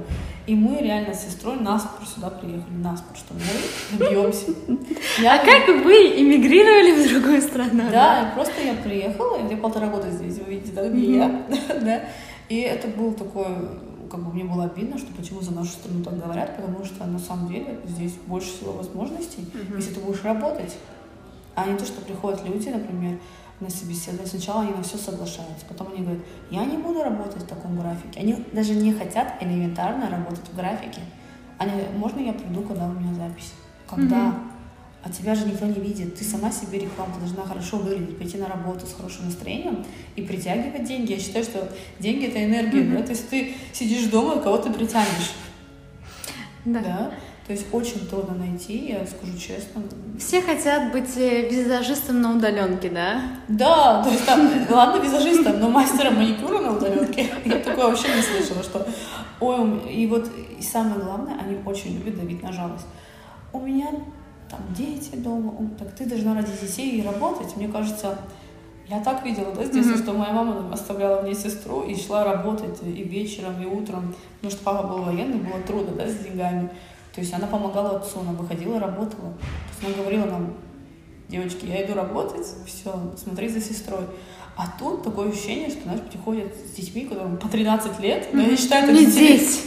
[0.47, 4.53] И мы реально с сестрой наспор сюда приехали, наспор, что мы добьемся.
[5.27, 7.91] А как вы эмигрировали в другую страну?
[7.91, 11.47] Да, просто я приехала, я полтора года здесь, вы видите, да, где я,
[11.81, 12.05] да,
[12.49, 13.47] и это был такой
[14.09, 17.19] как бы мне было обидно, что почему за нашу страну так говорят, потому что на
[17.19, 19.77] самом деле здесь больше всего возможностей, mm-hmm.
[19.77, 20.77] если ты будешь работать.
[21.57, 23.19] А не то, что приходят люди, например,
[23.61, 27.47] на собеседование, сначала они на все соглашаются, потом они говорят, я не буду работать в
[27.47, 28.21] таком графике.
[28.21, 31.01] Они даже не хотят элементарно работать в графике.
[31.59, 33.55] Они, можно я приду, когда у меня запись?
[33.88, 34.16] Когда?
[34.16, 34.51] Mm-hmm.
[35.05, 36.16] А тебя же никто не видит.
[36.16, 40.23] Ты сама себе реклама, ты должна хорошо выглядеть, прийти на работу с хорошим настроением и
[40.23, 41.12] притягивать деньги.
[41.12, 42.99] Я считаю, что деньги— это энергия, mm-hmm.
[42.99, 43.03] да?
[43.03, 45.33] То есть ты сидишь дома, кого ты притянешь.
[46.66, 46.81] Да.
[46.81, 47.11] да?
[47.46, 49.82] То есть очень трудно найти, я скажу честно.
[50.18, 53.20] Все хотят быть э, визажистом на удаленке, да?
[53.46, 57.30] Да, то есть там, ладно, визажистом, но мастером маникюра на удаленке.
[57.44, 58.88] Я такое вообще не слышала, что...
[59.38, 60.28] Ой, и вот
[60.59, 62.87] и самое главное, они очень любят давить на жалость.
[63.52, 63.90] У меня
[64.50, 67.56] там дети дома, так ты должна ради детей и работать.
[67.56, 68.18] Мне кажется,
[68.88, 70.02] я так видела, да, здесь, mm-hmm.
[70.02, 74.64] что моя мама оставляла мне сестру и шла работать и вечером, и утром, потому что
[74.64, 76.70] папа был военный, было трудно, да, с деньгами.
[77.16, 79.33] То есть она помогала отцу, она выходила, работала.
[79.33, 80.55] То есть она говорила нам,
[81.31, 84.05] девочки, я иду работать, все, смотри за сестрой.
[84.55, 88.55] А тут такое ощущение, что, знаешь, приходят с детьми, которым по 13 лет, но я
[88.55, 89.64] считаю, это не здесь.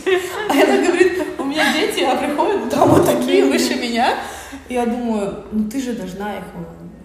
[0.48, 4.20] А она говорит, у меня дети, а приходят там вот такие выше меня.
[4.68, 6.44] И я думаю, ну ты же должна их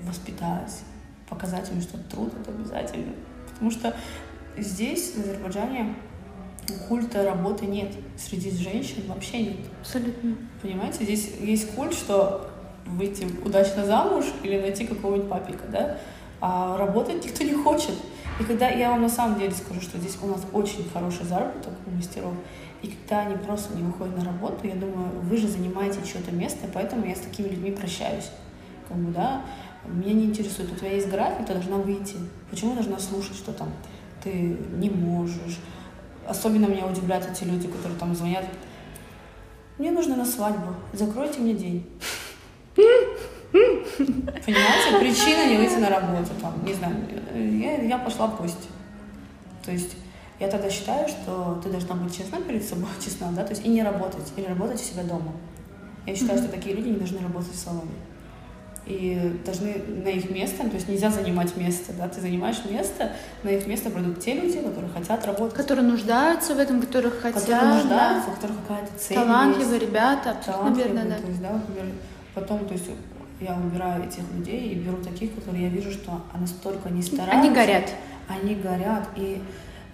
[0.02, 0.80] воспитать,
[1.26, 3.14] показать им, что труд это обязательно.
[3.48, 3.96] Потому что
[4.58, 5.94] здесь, в Азербайджане,
[6.88, 7.92] культа работы нет.
[8.16, 9.60] Среди женщин вообще нет.
[9.80, 10.36] Абсолютно.
[10.62, 12.50] Понимаете, здесь есть культ, что
[12.86, 15.98] выйти удачно замуж или найти какого-нибудь папика, да?
[16.40, 17.94] А работать никто не хочет.
[18.40, 21.72] И когда я вам на самом деле скажу, что здесь у нас очень хороший заработок
[21.86, 22.34] у мастеров,
[22.82, 26.66] и когда они просто не выходят на работу, я думаю, вы же занимаете чье-то место,
[26.72, 28.30] поэтому я с такими людьми прощаюсь.
[28.88, 29.42] Как бы, да,
[29.86, 32.16] меня не интересует, у тебя есть график, ты должна выйти.
[32.50, 33.70] Почему должна слушать, что там
[34.22, 35.58] ты не можешь,
[36.26, 38.44] Особенно меня удивляют эти люди, которые там звонят.
[39.78, 40.74] Мне нужно на свадьбу.
[40.92, 41.86] Закройте мне день.
[43.52, 46.96] Понимаете, причина не выйти на работу, там, не знаю,
[47.34, 48.68] я, я пошла в гости.
[49.64, 49.96] То есть
[50.40, 53.68] я тогда считаю, что ты должна быть честна перед собой, честна, да, то есть и
[53.68, 55.32] не работать, или работать у себя дома.
[56.04, 56.42] Я считаю, mm-hmm.
[56.42, 57.92] что такие люди не должны работать в салоне
[58.86, 63.48] и должны на их место, то есть нельзя занимать место, да, ты занимаешь место, на
[63.48, 65.56] их место придут те люди, которые хотят работать.
[65.56, 67.40] Которые нуждаются в этом, которых хотят.
[67.42, 68.32] Которые нуждаются, да.
[68.32, 69.86] у которых какая-то цель Талантливые есть.
[69.86, 71.16] ребята, абсолютно верно, да.
[71.16, 71.92] То есть, да, например,
[72.34, 72.90] потом, то есть
[73.40, 77.38] я убираю этих людей и беру таких, которые я вижу, что настолько не стараются.
[77.38, 77.90] Они горят.
[78.28, 79.40] Они горят, и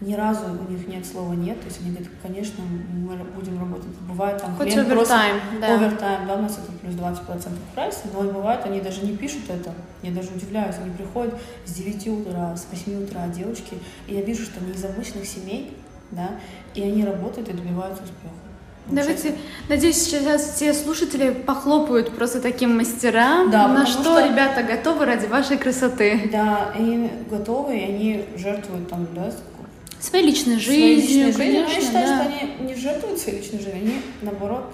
[0.00, 3.88] ни разу у них нет слова нет, то есть они говорят, конечно, мы будем работать.
[4.08, 5.74] Бывает там Хоть овертайм, да.
[5.74, 9.72] Овертайм, да, у нас это плюс 20% прайса, но бывает, они даже не пишут это,
[10.02, 11.34] я даже удивляюсь, они приходят
[11.66, 13.74] с 9 утра, с 8 утра девочки,
[14.06, 15.76] и я вижу, что они из обычных семей,
[16.10, 16.30] да,
[16.74, 18.34] и они работают и добиваются успеха.
[18.86, 19.36] Давайте,
[19.68, 25.26] надеюсь, сейчас все слушатели похлопают просто таким мастерам, да, на что, что ребята готовы ради
[25.26, 26.28] вашей красоты.
[26.32, 29.30] Да, они готовы, и они жертвуют там, да,
[30.00, 32.24] Своей личной жизнью, своей личной конечно, Я считаю, да.
[32.24, 34.64] что они не жертвуют своей личной жизнью, они, наоборот,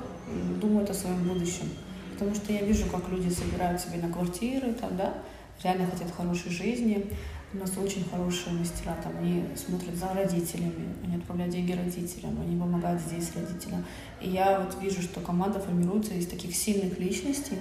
[0.61, 1.69] думают о своем будущем.
[2.13, 5.15] Потому что я вижу, как люди собирают себе на квартиры, там, да,
[5.63, 7.07] реально хотят хорошей жизни.
[7.53, 12.59] У нас очень хорошие мастера, там, они смотрят за родителями, они отправляют деньги родителям, они
[12.59, 13.85] помогают здесь родителям.
[14.21, 17.59] И я вот вижу, что команда формируется из таких сильных личностей,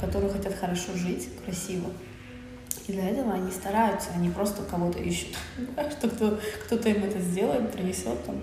[0.00, 1.86] которые хотят хорошо жить, красиво,
[2.88, 5.36] и для этого они стараются, они просто кого-то ищут,
[5.98, 8.36] что кто, кто-то им это сделает, принесет там.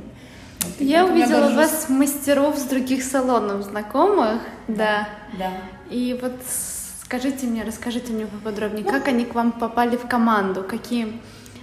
[0.62, 5.10] Вот, я увидела вас мастеров с других салонов знакомых, да.
[5.38, 5.52] Да.
[5.90, 6.34] И вот
[7.04, 11.22] скажите мне, расскажите мне поподробнее, ну, как они к вам попали в команду, каким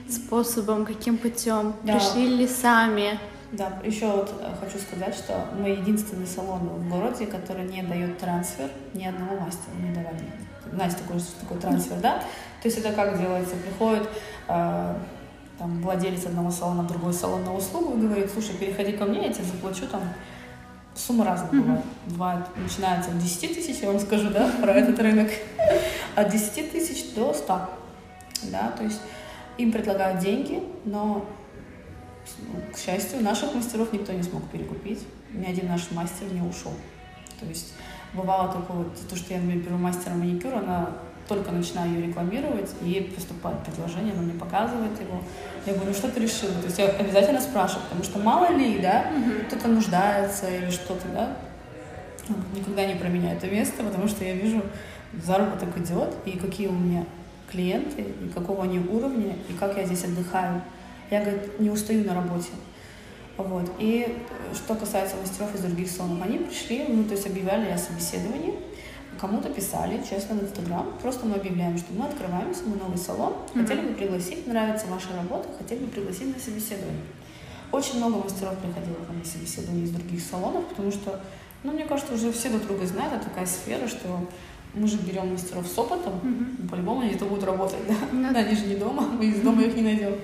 [0.09, 1.95] способом, каким путем, да.
[1.95, 3.19] пришли ли сами?
[3.53, 8.19] Да, еще вот э, хочу сказать, что мы единственный салон в городе, который не дает
[8.19, 10.21] трансфер ни одного мастера, не давали.
[10.73, 12.23] Знаете, такой, что такое трансфер, да?
[12.63, 13.57] То есть это как делается?
[13.57, 14.09] Приходит
[14.49, 14.95] э,
[15.59, 19.27] там, владелец одного салона в другой салон на услугу и говорит, слушай, переходи ко мне,
[19.27, 20.03] я тебе заплачу там
[20.95, 21.61] Сумма разная mm-hmm.
[21.61, 21.85] бывает.
[22.07, 25.31] Бывает, начинается от 10 тысяч, я вам скажу, да, про этот рынок,
[26.15, 27.71] от 10 тысяч до 100.
[28.51, 29.01] Да, то есть
[29.57, 31.25] им предлагают деньги, но,
[32.75, 35.01] к счастью, наших мастеров никто не смог перекупить.
[35.33, 36.73] Ни один наш мастер не ушел.
[37.41, 37.73] То есть
[38.13, 40.91] бывало только вот то, что я беру мастера маникюра, она
[41.29, 45.23] только начинаю ее рекламировать, и ей поступает предложение, она мне показывает его.
[45.67, 46.53] Я говорю, что ты решила?
[46.55, 49.07] То есть я обязательно спрашиваю, потому что мало ли, да,
[49.47, 51.37] кто-то нуждается или что-то, да.
[52.55, 54.63] Никогда не про меня это место, потому что я вижу,
[55.25, 57.05] заработок идет, и какие у меня
[57.51, 60.63] клиенты, и какого они уровня, и как я здесь отдыхаю.
[61.11, 62.51] Я, говорит, не устаю на работе.
[63.37, 63.71] Вот.
[63.79, 64.19] И
[64.55, 68.55] что касается мастеров из других салонов, они пришли, ну, то есть объявляли о собеседовании,
[69.21, 70.87] кому-то писали, честно, в Инстаграм.
[71.01, 73.63] Просто мы объявляем, что мы открываемся, мы новый салон, mm-hmm.
[73.63, 77.03] хотели бы пригласить, нравится ваша работа, хотели бы пригласить на собеседование.
[77.71, 81.21] Очень много мастеров приходило ко мне собеседование из других салонов, потому что,
[81.63, 84.29] ну, мне кажется, уже все друг друга знают, это такая сфера, что
[84.75, 86.69] мы же берем мастеров с опытом, mm-hmm.
[86.69, 87.95] по-любому они то будут работать, да?
[87.95, 88.37] Mm-hmm.
[88.47, 90.15] Они же не дома, мы из дома их не найдем.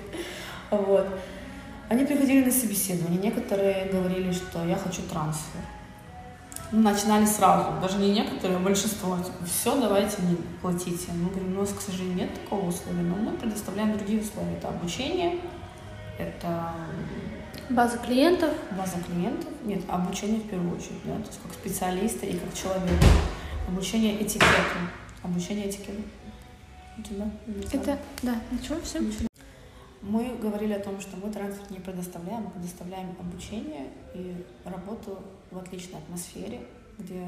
[0.71, 1.07] Вот.
[1.89, 5.61] Они приходили на собеседование, некоторые говорили, что я хочу трансфер.
[6.71, 9.17] Начинали сразу, даже не некоторые, а большинство.
[9.17, 11.11] Типа, все, давайте не платите.
[11.13, 14.53] Мы говорим, у нас, к сожалению, нет такого условия, но мы предоставляем другие условия.
[14.53, 15.39] Это обучение,
[16.17, 16.73] это
[17.69, 18.51] база клиентов.
[18.77, 19.49] База клиентов.
[19.63, 23.05] Нет, обучение в первую очередь, да, то есть как специалиста и как человека.
[23.67, 24.79] Обучение этикету.
[25.23, 26.01] Обучение этикету.
[26.97, 27.27] У тебя?
[27.71, 28.99] Это, да, ничего, все.
[30.01, 35.19] Мы говорили о том, что мы трансфер не предоставляем, мы предоставляем обучение и работу
[35.51, 36.61] в отличной атмосфере,
[36.97, 37.27] где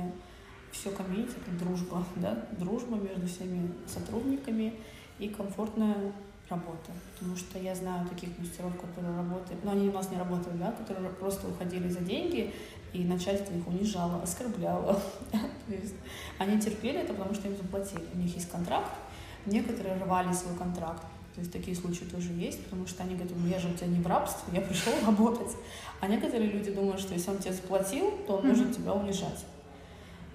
[0.72, 4.74] все комьюнити— это дружба, да, дружба между всеми сотрудниками
[5.20, 6.14] и комфортная
[6.50, 6.92] работа.
[7.14, 10.72] Потому что я знаю таких мастеров, которые работают, но они у нас не работают, да,
[10.72, 12.54] которые просто уходили за деньги,
[12.94, 14.94] и начальство их унижало, оскорбляло.
[15.32, 15.96] То есть
[16.38, 18.06] они терпели это, потому что им заплатили.
[18.14, 18.92] У них есть контракт,
[19.46, 23.60] некоторые рвали свой контракт, то есть такие случаи тоже есть, потому что они говорят, я
[23.60, 25.56] же у тебя не в рабстве, я пришел работать.
[26.02, 29.46] А некоторые люди думают, что если он тебе заплатил, то он должен тебя унижать.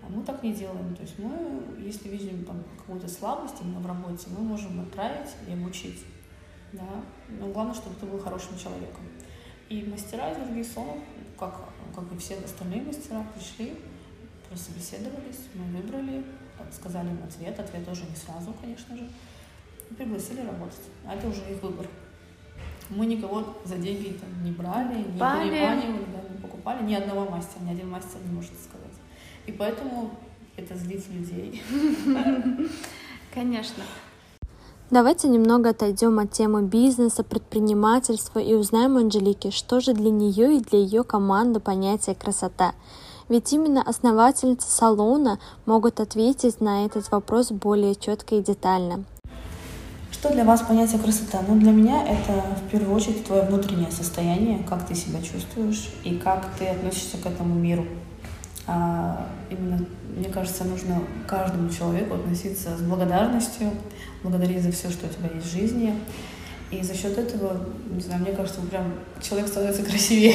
[0.02, 0.94] А мы так не делаем.
[0.94, 1.30] То есть мы,
[1.84, 6.02] если видим там какую-то слабость именно в работе, мы можем отправить и обучить.
[6.72, 7.04] Да?
[7.28, 9.04] Но главное, чтобы ты был хорошим человеком.
[9.68, 11.02] И мастера из других салонов,
[11.38, 13.74] как, как и все остальные мастера, пришли,
[14.48, 16.24] прособеседовались, мы выбрали,
[16.72, 17.58] сказали им ответ.
[17.58, 19.06] Ответ тоже не сразу, конечно же
[19.94, 20.86] пригласили работать.
[21.06, 21.86] А это уже их выбор.
[22.90, 26.84] Мы никого за деньги там не брали, не переманивали, да, не покупали.
[26.84, 28.94] Ни одного мастера, ни один мастер не может сказать.
[29.46, 30.10] И поэтому
[30.56, 31.62] это злит людей.
[33.34, 33.82] Конечно.
[34.88, 40.56] Давайте немного отойдем от темы бизнеса, предпринимательства и узнаем у Анжелики, что же для нее
[40.56, 42.72] и для ее команды понятие красота.
[43.28, 49.04] Ведь именно основательницы салона могут ответить на этот вопрос более четко и детально.
[50.26, 51.40] Что для вас понятие красота?
[51.46, 56.16] Ну, для меня это в первую очередь твое внутреннее состояние, как ты себя чувствуешь и
[56.16, 57.86] как ты относишься к этому миру.
[58.66, 59.86] А, именно,
[60.16, 63.70] мне кажется, нужно каждому человеку относиться с благодарностью,
[64.24, 65.94] благодарить за все, что у тебя есть в жизни.
[66.72, 70.34] И за счет этого, не знаю, мне кажется, прям человек становится красивее,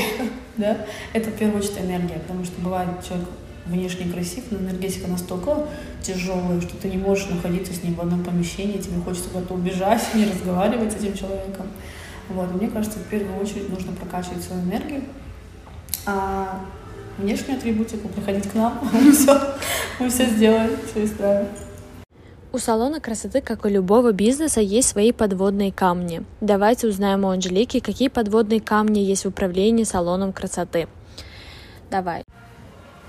[0.56, 0.78] да?
[1.12, 3.28] Это в первую очередь энергия, потому что бывает человек
[3.66, 5.68] внешне красив, но энергетика настолько
[6.02, 10.02] тяжелая, что ты не можешь находиться с ним в одном помещении, тебе хочется куда-то убежать,
[10.14, 11.68] не разговаривать с этим человеком.
[12.30, 12.52] Вот.
[12.54, 15.04] Мне кажется, в первую очередь нужно прокачивать свою энергию,
[16.06, 16.62] а
[17.18, 19.40] внешнюю атрибутику приходить к нам, мы все,
[20.00, 21.48] мы все сделаем, все исправим.
[22.54, 26.24] У салона красоты, как у любого бизнеса, есть свои подводные камни.
[26.42, 30.90] Давайте узнаем у Анжелики, какие подводные камни есть в управлении салоном красоты.
[31.90, 32.24] Давай.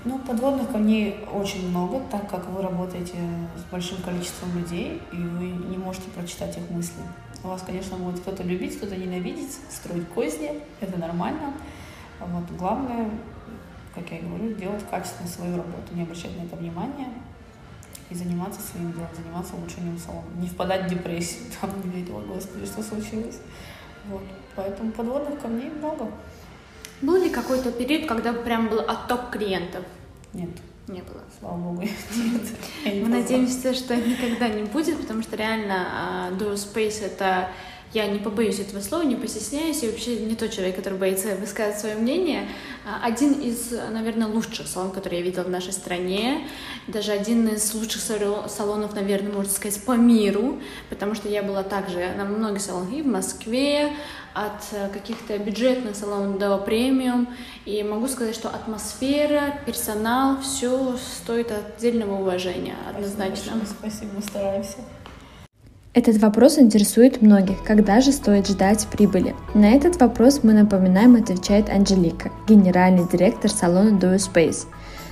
[0.05, 3.15] Ну, подводных камней очень много, так как вы работаете
[3.55, 7.01] с большим количеством людей, и вы не можете прочитать их мысли.
[7.41, 11.53] У вас, конечно, может кто-то любить, кто-то ненавидеть, строить козни, это нормально.
[12.19, 12.43] Вот.
[12.57, 13.11] Главное,
[13.95, 17.07] как я и говорю, делать качественно свою работу, не обращать на это внимания
[18.09, 20.27] и заниматься своим делом, заниматься улучшением салона.
[20.35, 23.39] Не впадать в депрессию, там, не о, господи, что случилось.
[24.09, 24.23] Вот.
[24.57, 26.11] Поэтому подводных камней много.
[27.01, 29.83] Был ли какой-то период, когда прям был отток клиентов?
[30.33, 30.49] Нет.
[30.87, 31.21] Не было.
[31.39, 31.81] Слава богу,
[32.15, 32.41] нет.
[32.85, 37.49] Мы надеемся, что никогда не будет, потому что реально uh, Duo Space— это
[37.93, 41.79] я не побоюсь этого слова, не постесняюсь, и вообще не тот человек, который боится высказать
[41.79, 42.47] свое мнение.
[42.85, 46.47] А, один из, наверное, лучших салонов, которые я видела в нашей стране,
[46.87, 52.13] даже один из лучших салонов, наверное, можно сказать, по миру, потому что я была также
[52.17, 53.93] на многих салонах и в Москве,
[54.33, 57.27] от э, каких-то бюджетных салонов до премиум.
[57.65, 63.61] И могу сказать, что атмосфера, персонал, все стоит отдельного уважения, однозначно.
[63.65, 64.77] Спасибо, спасибо стараемся.
[65.95, 69.35] Этот вопрос интересует многих, когда же стоит ждать прибыли.
[69.53, 74.65] На этот вопрос мы напоминаем, отвечает Анжелика, генеральный директор салона Duo Space.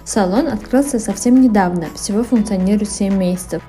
[0.04, 3.62] Салон открылся совсем недавно, всего функционирует 7 месяцев.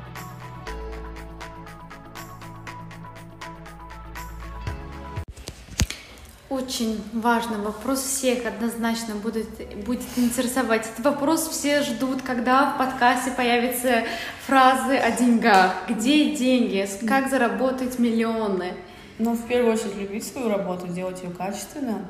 [6.53, 9.49] Очень важный вопрос, всех однозначно будет,
[9.87, 10.87] будет интересовать.
[10.87, 14.03] Этот вопрос все ждут, когда в подкасте появятся
[14.45, 15.73] фразы о деньгах.
[15.89, 16.87] Где деньги?
[17.09, 18.75] Как заработать миллионы?
[19.19, 22.05] Ну, в первую очередь, любить свою работу, делать ее качественно.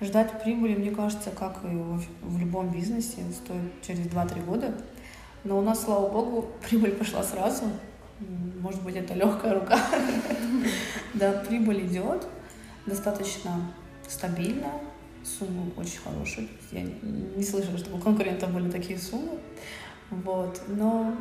[0.00, 1.76] Ждать прибыли, мне кажется, как и
[2.22, 4.74] в любом бизнесе, стоит через 2-3 года.
[5.44, 7.64] Но у нас, слава богу, прибыль пошла сразу.
[8.58, 9.78] Может быть, это легкая рука.
[11.12, 12.26] Да, прибыль идет
[12.86, 13.52] достаточно
[14.12, 14.70] стабильно,
[15.24, 16.48] суммы очень хорошие.
[16.70, 19.38] Я не слышала, чтобы у конкурентов были такие суммы.
[20.10, 20.60] Вот.
[20.68, 21.16] Но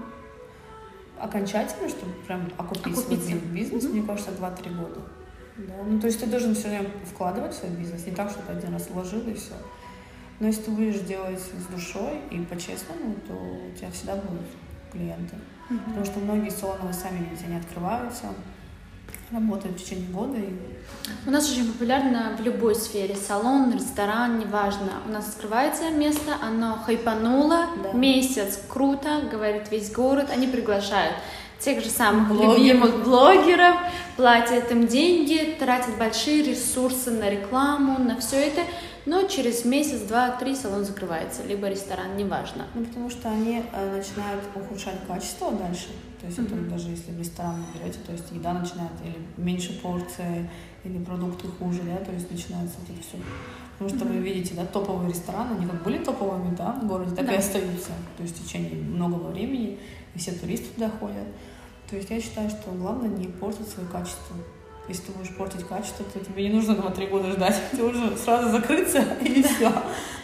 [1.19, 3.27] окончательно, чтобы прям окупить Окупиться.
[3.27, 3.93] свой бизнес, mm-hmm.
[3.93, 5.01] мне кажется, 2-3 года.
[5.57, 5.73] Да?
[5.87, 8.53] Ну, то есть ты должен все время вкладывать в свой бизнес, не так, что ты
[8.53, 9.53] один раз вложил и все.
[10.39, 14.47] Но если ты будешь делать с душой и по-честному, то у тебя всегда будут
[14.91, 15.35] клиенты.
[15.69, 15.85] Mm-hmm.
[15.85, 18.27] Потому что многие салоны сами видите, они открываются,
[19.31, 20.37] работают в течение года.
[20.37, 20.49] И...
[21.25, 23.15] У нас очень популярно в любой сфере.
[23.15, 24.91] Салон, ресторан, неважно.
[25.07, 27.93] У нас открывается место, оно хайпануло, да.
[27.93, 31.15] месяц, круто, говорит весь город, они приглашают
[31.63, 32.57] тех же самых Блогер.
[32.57, 33.77] любимых блогеров,
[34.17, 38.61] платят им деньги, тратят большие ресурсы на рекламу, на все это,
[39.05, 42.67] но через месяц, два, три салон закрывается, либо ресторан, неважно.
[42.75, 45.87] Ну, потому что они э, начинают ухудшать качество дальше.
[46.19, 46.61] То есть mm-hmm.
[46.61, 50.47] это даже если в ресторан берете, то есть еда начинает или меньше порции,
[50.83, 53.17] или продукты хуже, да, то есть начинается вот это все.
[53.79, 54.19] Потому что mm-hmm.
[54.19, 57.33] вы видите, да, топовые рестораны, они как были топовыми, да, в городе, так да.
[57.33, 57.91] и остаются.
[58.17, 59.79] То есть в течение многого времени,
[60.13, 61.25] и все туристы туда ходят.
[61.91, 64.37] То есть я считаю, что главное не портить свое качество.
[64.87, 67.61] Если ты будешь портить качество, то тебе не нужно 2-3 года ждать.
[67.73, 69.71] Тебе нужно сразу закрыться и все.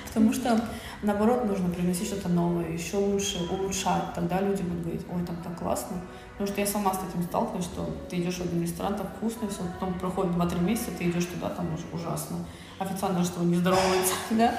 [0.07, 0.65] Потому что
[1.03, 4.13] наоборот нужно приносить что-то новое, еще лучше, улучшать.
[4.15, 5.97] Тогда люди будут говорить, ой, там так классно.
[6.31, 9.49] Потому что я сама с этим сталкиваюсь, что ты идешь в один ресторан, там вкусно,
[9.49, 12.37] все, потом проходит 2-3 месяца, ты идешь туда, там уже ужасно.
[12.79, 14.55] Официант даже что не здоровается, да?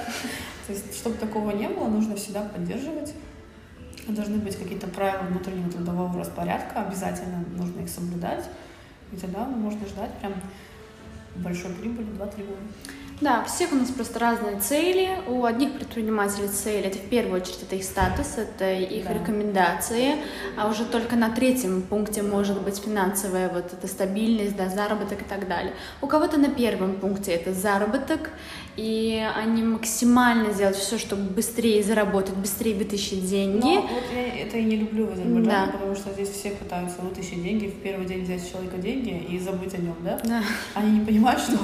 [0.67, 3.15] То есть, чтобы такого не было, нужно всегда поддерживать.
[4.09, 8.49] Должны быть какие-то правила внутреннего трудового распорядка, обязательно нужно их соблюдать.
[9.11, 10.33] И тогда можно ждать прям
[11.35, 12.61] большой прибыли 2-3 года.
[13.21, 15.09] Да, у всех у нас просто разные цели.
[15.27, 19.13] У одних предпринимателей цели это в первую очередь это их статус, это их да.
[19.13, 20.15] рекомендации,
[20.57, 25.25] а уже только на третьем пункте может быть финансовая вот эта стабильность, да, заработок и
[25.25, 25.73] так далее.
[26.01, 28.31] У кого-то на первом пункте это заработок,
[28.77, 33.65] и они максимально сделают все, чтобы быстрее заработать, быстрее вытащить деньги.
[33.65, 35.69] Но вот я это и не люблю в Азербайджане, да.
[35.73, 39.37] потому что здесь все пытаются вытащить деньги, в первый день взять с человека деньги и
[39.39, 40.17] забыть о нем, да?
[40.23, 40.41] Да.
[40.73, 41.57] Они не понимают, что,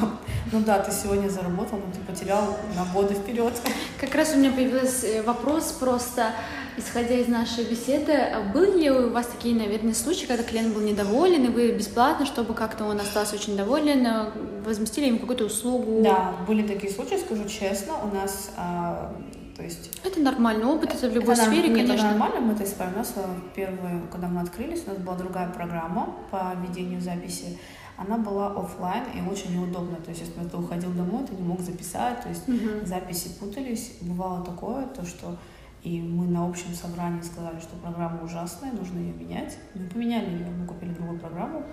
[0.51, 3.53] ну да, ты сегодня заработал заработал, но ты потерял на годы вперед.
[3.99, 6.31] Как раз у меня появился э, вопрос просто,
[6.77, 10.81] исходя из нашей беседы, а были ли у вас такие, наверное, случаи, когда клиент был
[10.81, 14.31] недоволен, и вы бесплатно, чтобы как-то он остался очень доволен, э,
[14.65, 16.01] возместили ему какую-то услугу?
[16.03, 19.15] Да, были такие случаи, скажу честно, у нас а,
[19.55, 19.99] то есть...
[20.03, 21.93] Это нормальный опыт, это в любой это сфере, нет, конечно.
[21.93, 22.95] Это нормально, мы это исправим.
[22.95, 23.13] У нас
[23.55, 27.57] первые, когда мы открылись, у нас была другая программа по ведению записи
[27.97, 29.97] она была офлайн и очень неудобно.
[29.97, 32.85] То есть, если ты уходил домой, ты не мог записать, то есть uh-huh.
[32.85, 33.97] записи путались.
[34.01, 35.37] Бывало такое, то что
[35.85, 39.55] и мы на общем собрании сказали, что программа ужасная, нужно ее менять.
[39.75, 41.63] Мы поменяли ее, мы купили другую программу.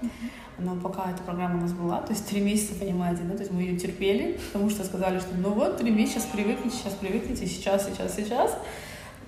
[0.58, 3.50] Но пока эта программа у нас была, то есть три месяца, понимаете, да, то есть
[3.50, 7.46] мы ее терпели, потому что сказали, что ну вот, три месяца, сейчас привыкните, сейчас привыкните,
[7.46, 8.58] сейчас, сейчас, сейчас.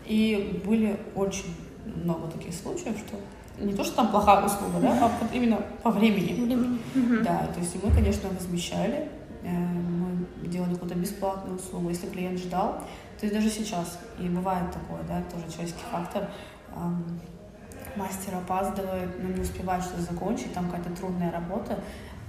[0.05, 3.17] И были очень много таких случаев, что
[3.59, 6.45] не то, что там плохая услуга, да, а вот именно по времени.
[6.45, 6.79] Времени.
[7.23, 9.09] Да, то есть мы, конечно, возмещали,
[9.43, 12.81] э, мы делали какую-то бесплатную услугу, если клиент ждал.
[13.19, 16.29] То есть даже сейчас, и бывает такое, да, тоже человеческий фактор,
[17.97, 21.79] мастер опаздывает, но не успевает что-то закончить, там какая-то трудная работа,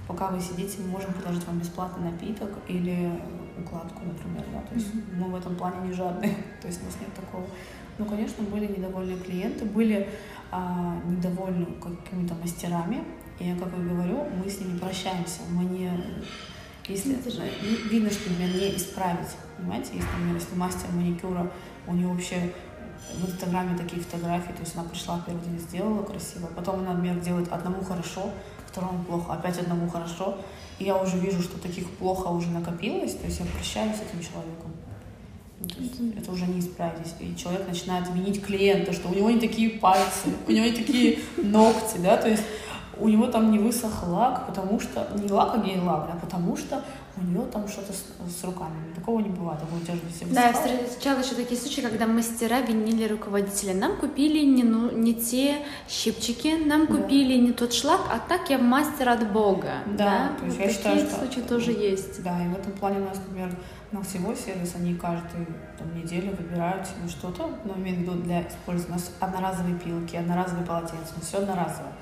[0.06, 3.10] пока вы сидите, мы можем предложить вам бесплатный напиток или
[3.58, 5.16] укладку, например, да, то есть mm-hmm.
[5.16, 7.44] мы в этом плане не жадные, то есть у нас нет такого.
[7.98, 10.08] Ну, конечно, были недовольные клиенты, были
[10.50, 13.04] а, недовольны какими-то мастерами.
[13.38, 15.40] И, как я говорю, мы с ними прощаемся.
[15.50, 15.90] Мы не...
[16.88, 17.16] Если
[17.90, 19.90] видно, что меня не исправить, понимаете?
[19.94, 21.50] Если, например, если мастер маникюра,
[21.86, 22.52] у него вообще
[23.14, 27.20] в Инстаграме такие фотографии, то есть она пришла первый день, сделала красиво, потом она, например,
[27.20, 28.30] делает одному хорошо,
[28.66, 30.38] второму плохо, опять одному хорошо,
[30.78, 34.20] и я уже вижу, что таких плохо уже накопилось, то есть я прощаюсь с этим
[34.20, 34.72] человеком.
[35.68, 37.14] То есть это уже не исправить.
[37.20, 41.18] И человек начинает винить клиента, что у него не такие пальцы, у него не такие
[41.36, 42.42] ногти, да, то есть
[42.98, 46.56] у него там не высох лак, потому что не лак, а не лак, а потому
[46.56, 46.82] что
[47.18, 48.04] у него там что-то с,
[48.40, 48.74] с руками.
[48.94, 49.60] Такого не бывает.
[49.62, 53.74] А вы удерживаете Да, я встречала еще такие случаи, когда мастера винили руководителя.
[53.74, 55.58] Нам купили не, ну, не те
[55.88, 57.46] щипчики, нам купили да.
[57.46, 59.78] не тот шлак, а так я мастер от Бога.
[59.86, 60.32] Да, да?
[60.38, 61.48] то есть вот я такие считаю, случаи что...
[61.48, 62.22] тоже есть.
[62.22, 63.56] Да, и в этом плане у нас, например,
[63.92, 65.46] на всего сервис, они каждую
[65.78, 68.96] там, неделю выбирают себе что-то, но имею в виду для использования.
[68.96, 71.92] У нас одноразовые пилки, одноразовые полотенца, все одноразово.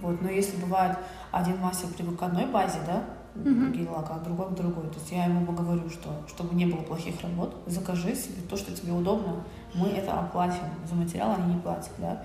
[0.00, 0.96] Вот, но если бывает
[1.30, 3.04] один мастер привык к одной базе, да,
[3.34, 3.72] mm-hmm.
[3.72, 7.20] гель-лака, а другой к другой, то есть я ему говорю, что чтобы не было плохих
[7.20, 11.92] работ, закажи себе то, что тебе удобно, мы это оплатим, за материал они не платят,
[11.98, 12.22] да.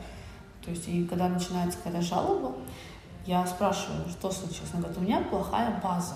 [0.63, 2.53] То есть и когда начинается какая-то жалоба,
[3.25, 4.71] я спрашиваю, что случилось.
[4.73, 6.15] Он говорит, у меня плохая база.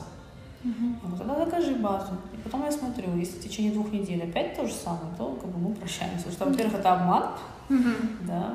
[0.68, 1.18] Угу.
[1.18, 2.14] Тогда закажи базу.
[2.34, 5.50] И потом я смотрю, если в течение двух недель опять то же самое, то как
[5.50, 6.26] бы мы прощаемся.
[6.26, 7.24] Потому что, во-первых, это обман,
[7.70, 7.90] угу.
[8.28, 8.54] да,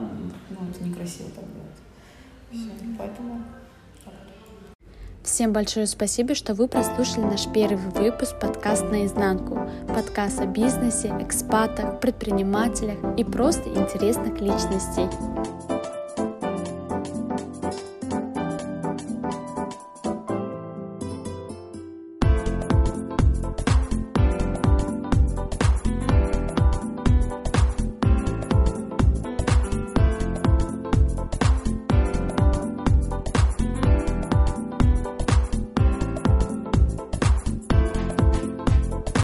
[0.51, 1.81] ну, это некрасиво так делать.
[2.51, 3.43] Все, поэтому
[5.23, 9.71] Всем большое спасибо, что вы прослушали наш первый выпуск подкаст «Наизнанку».
[9.87, 15.07] Подкаст о бизнесе, экспатах, предпринимателях и просто интересных личностей.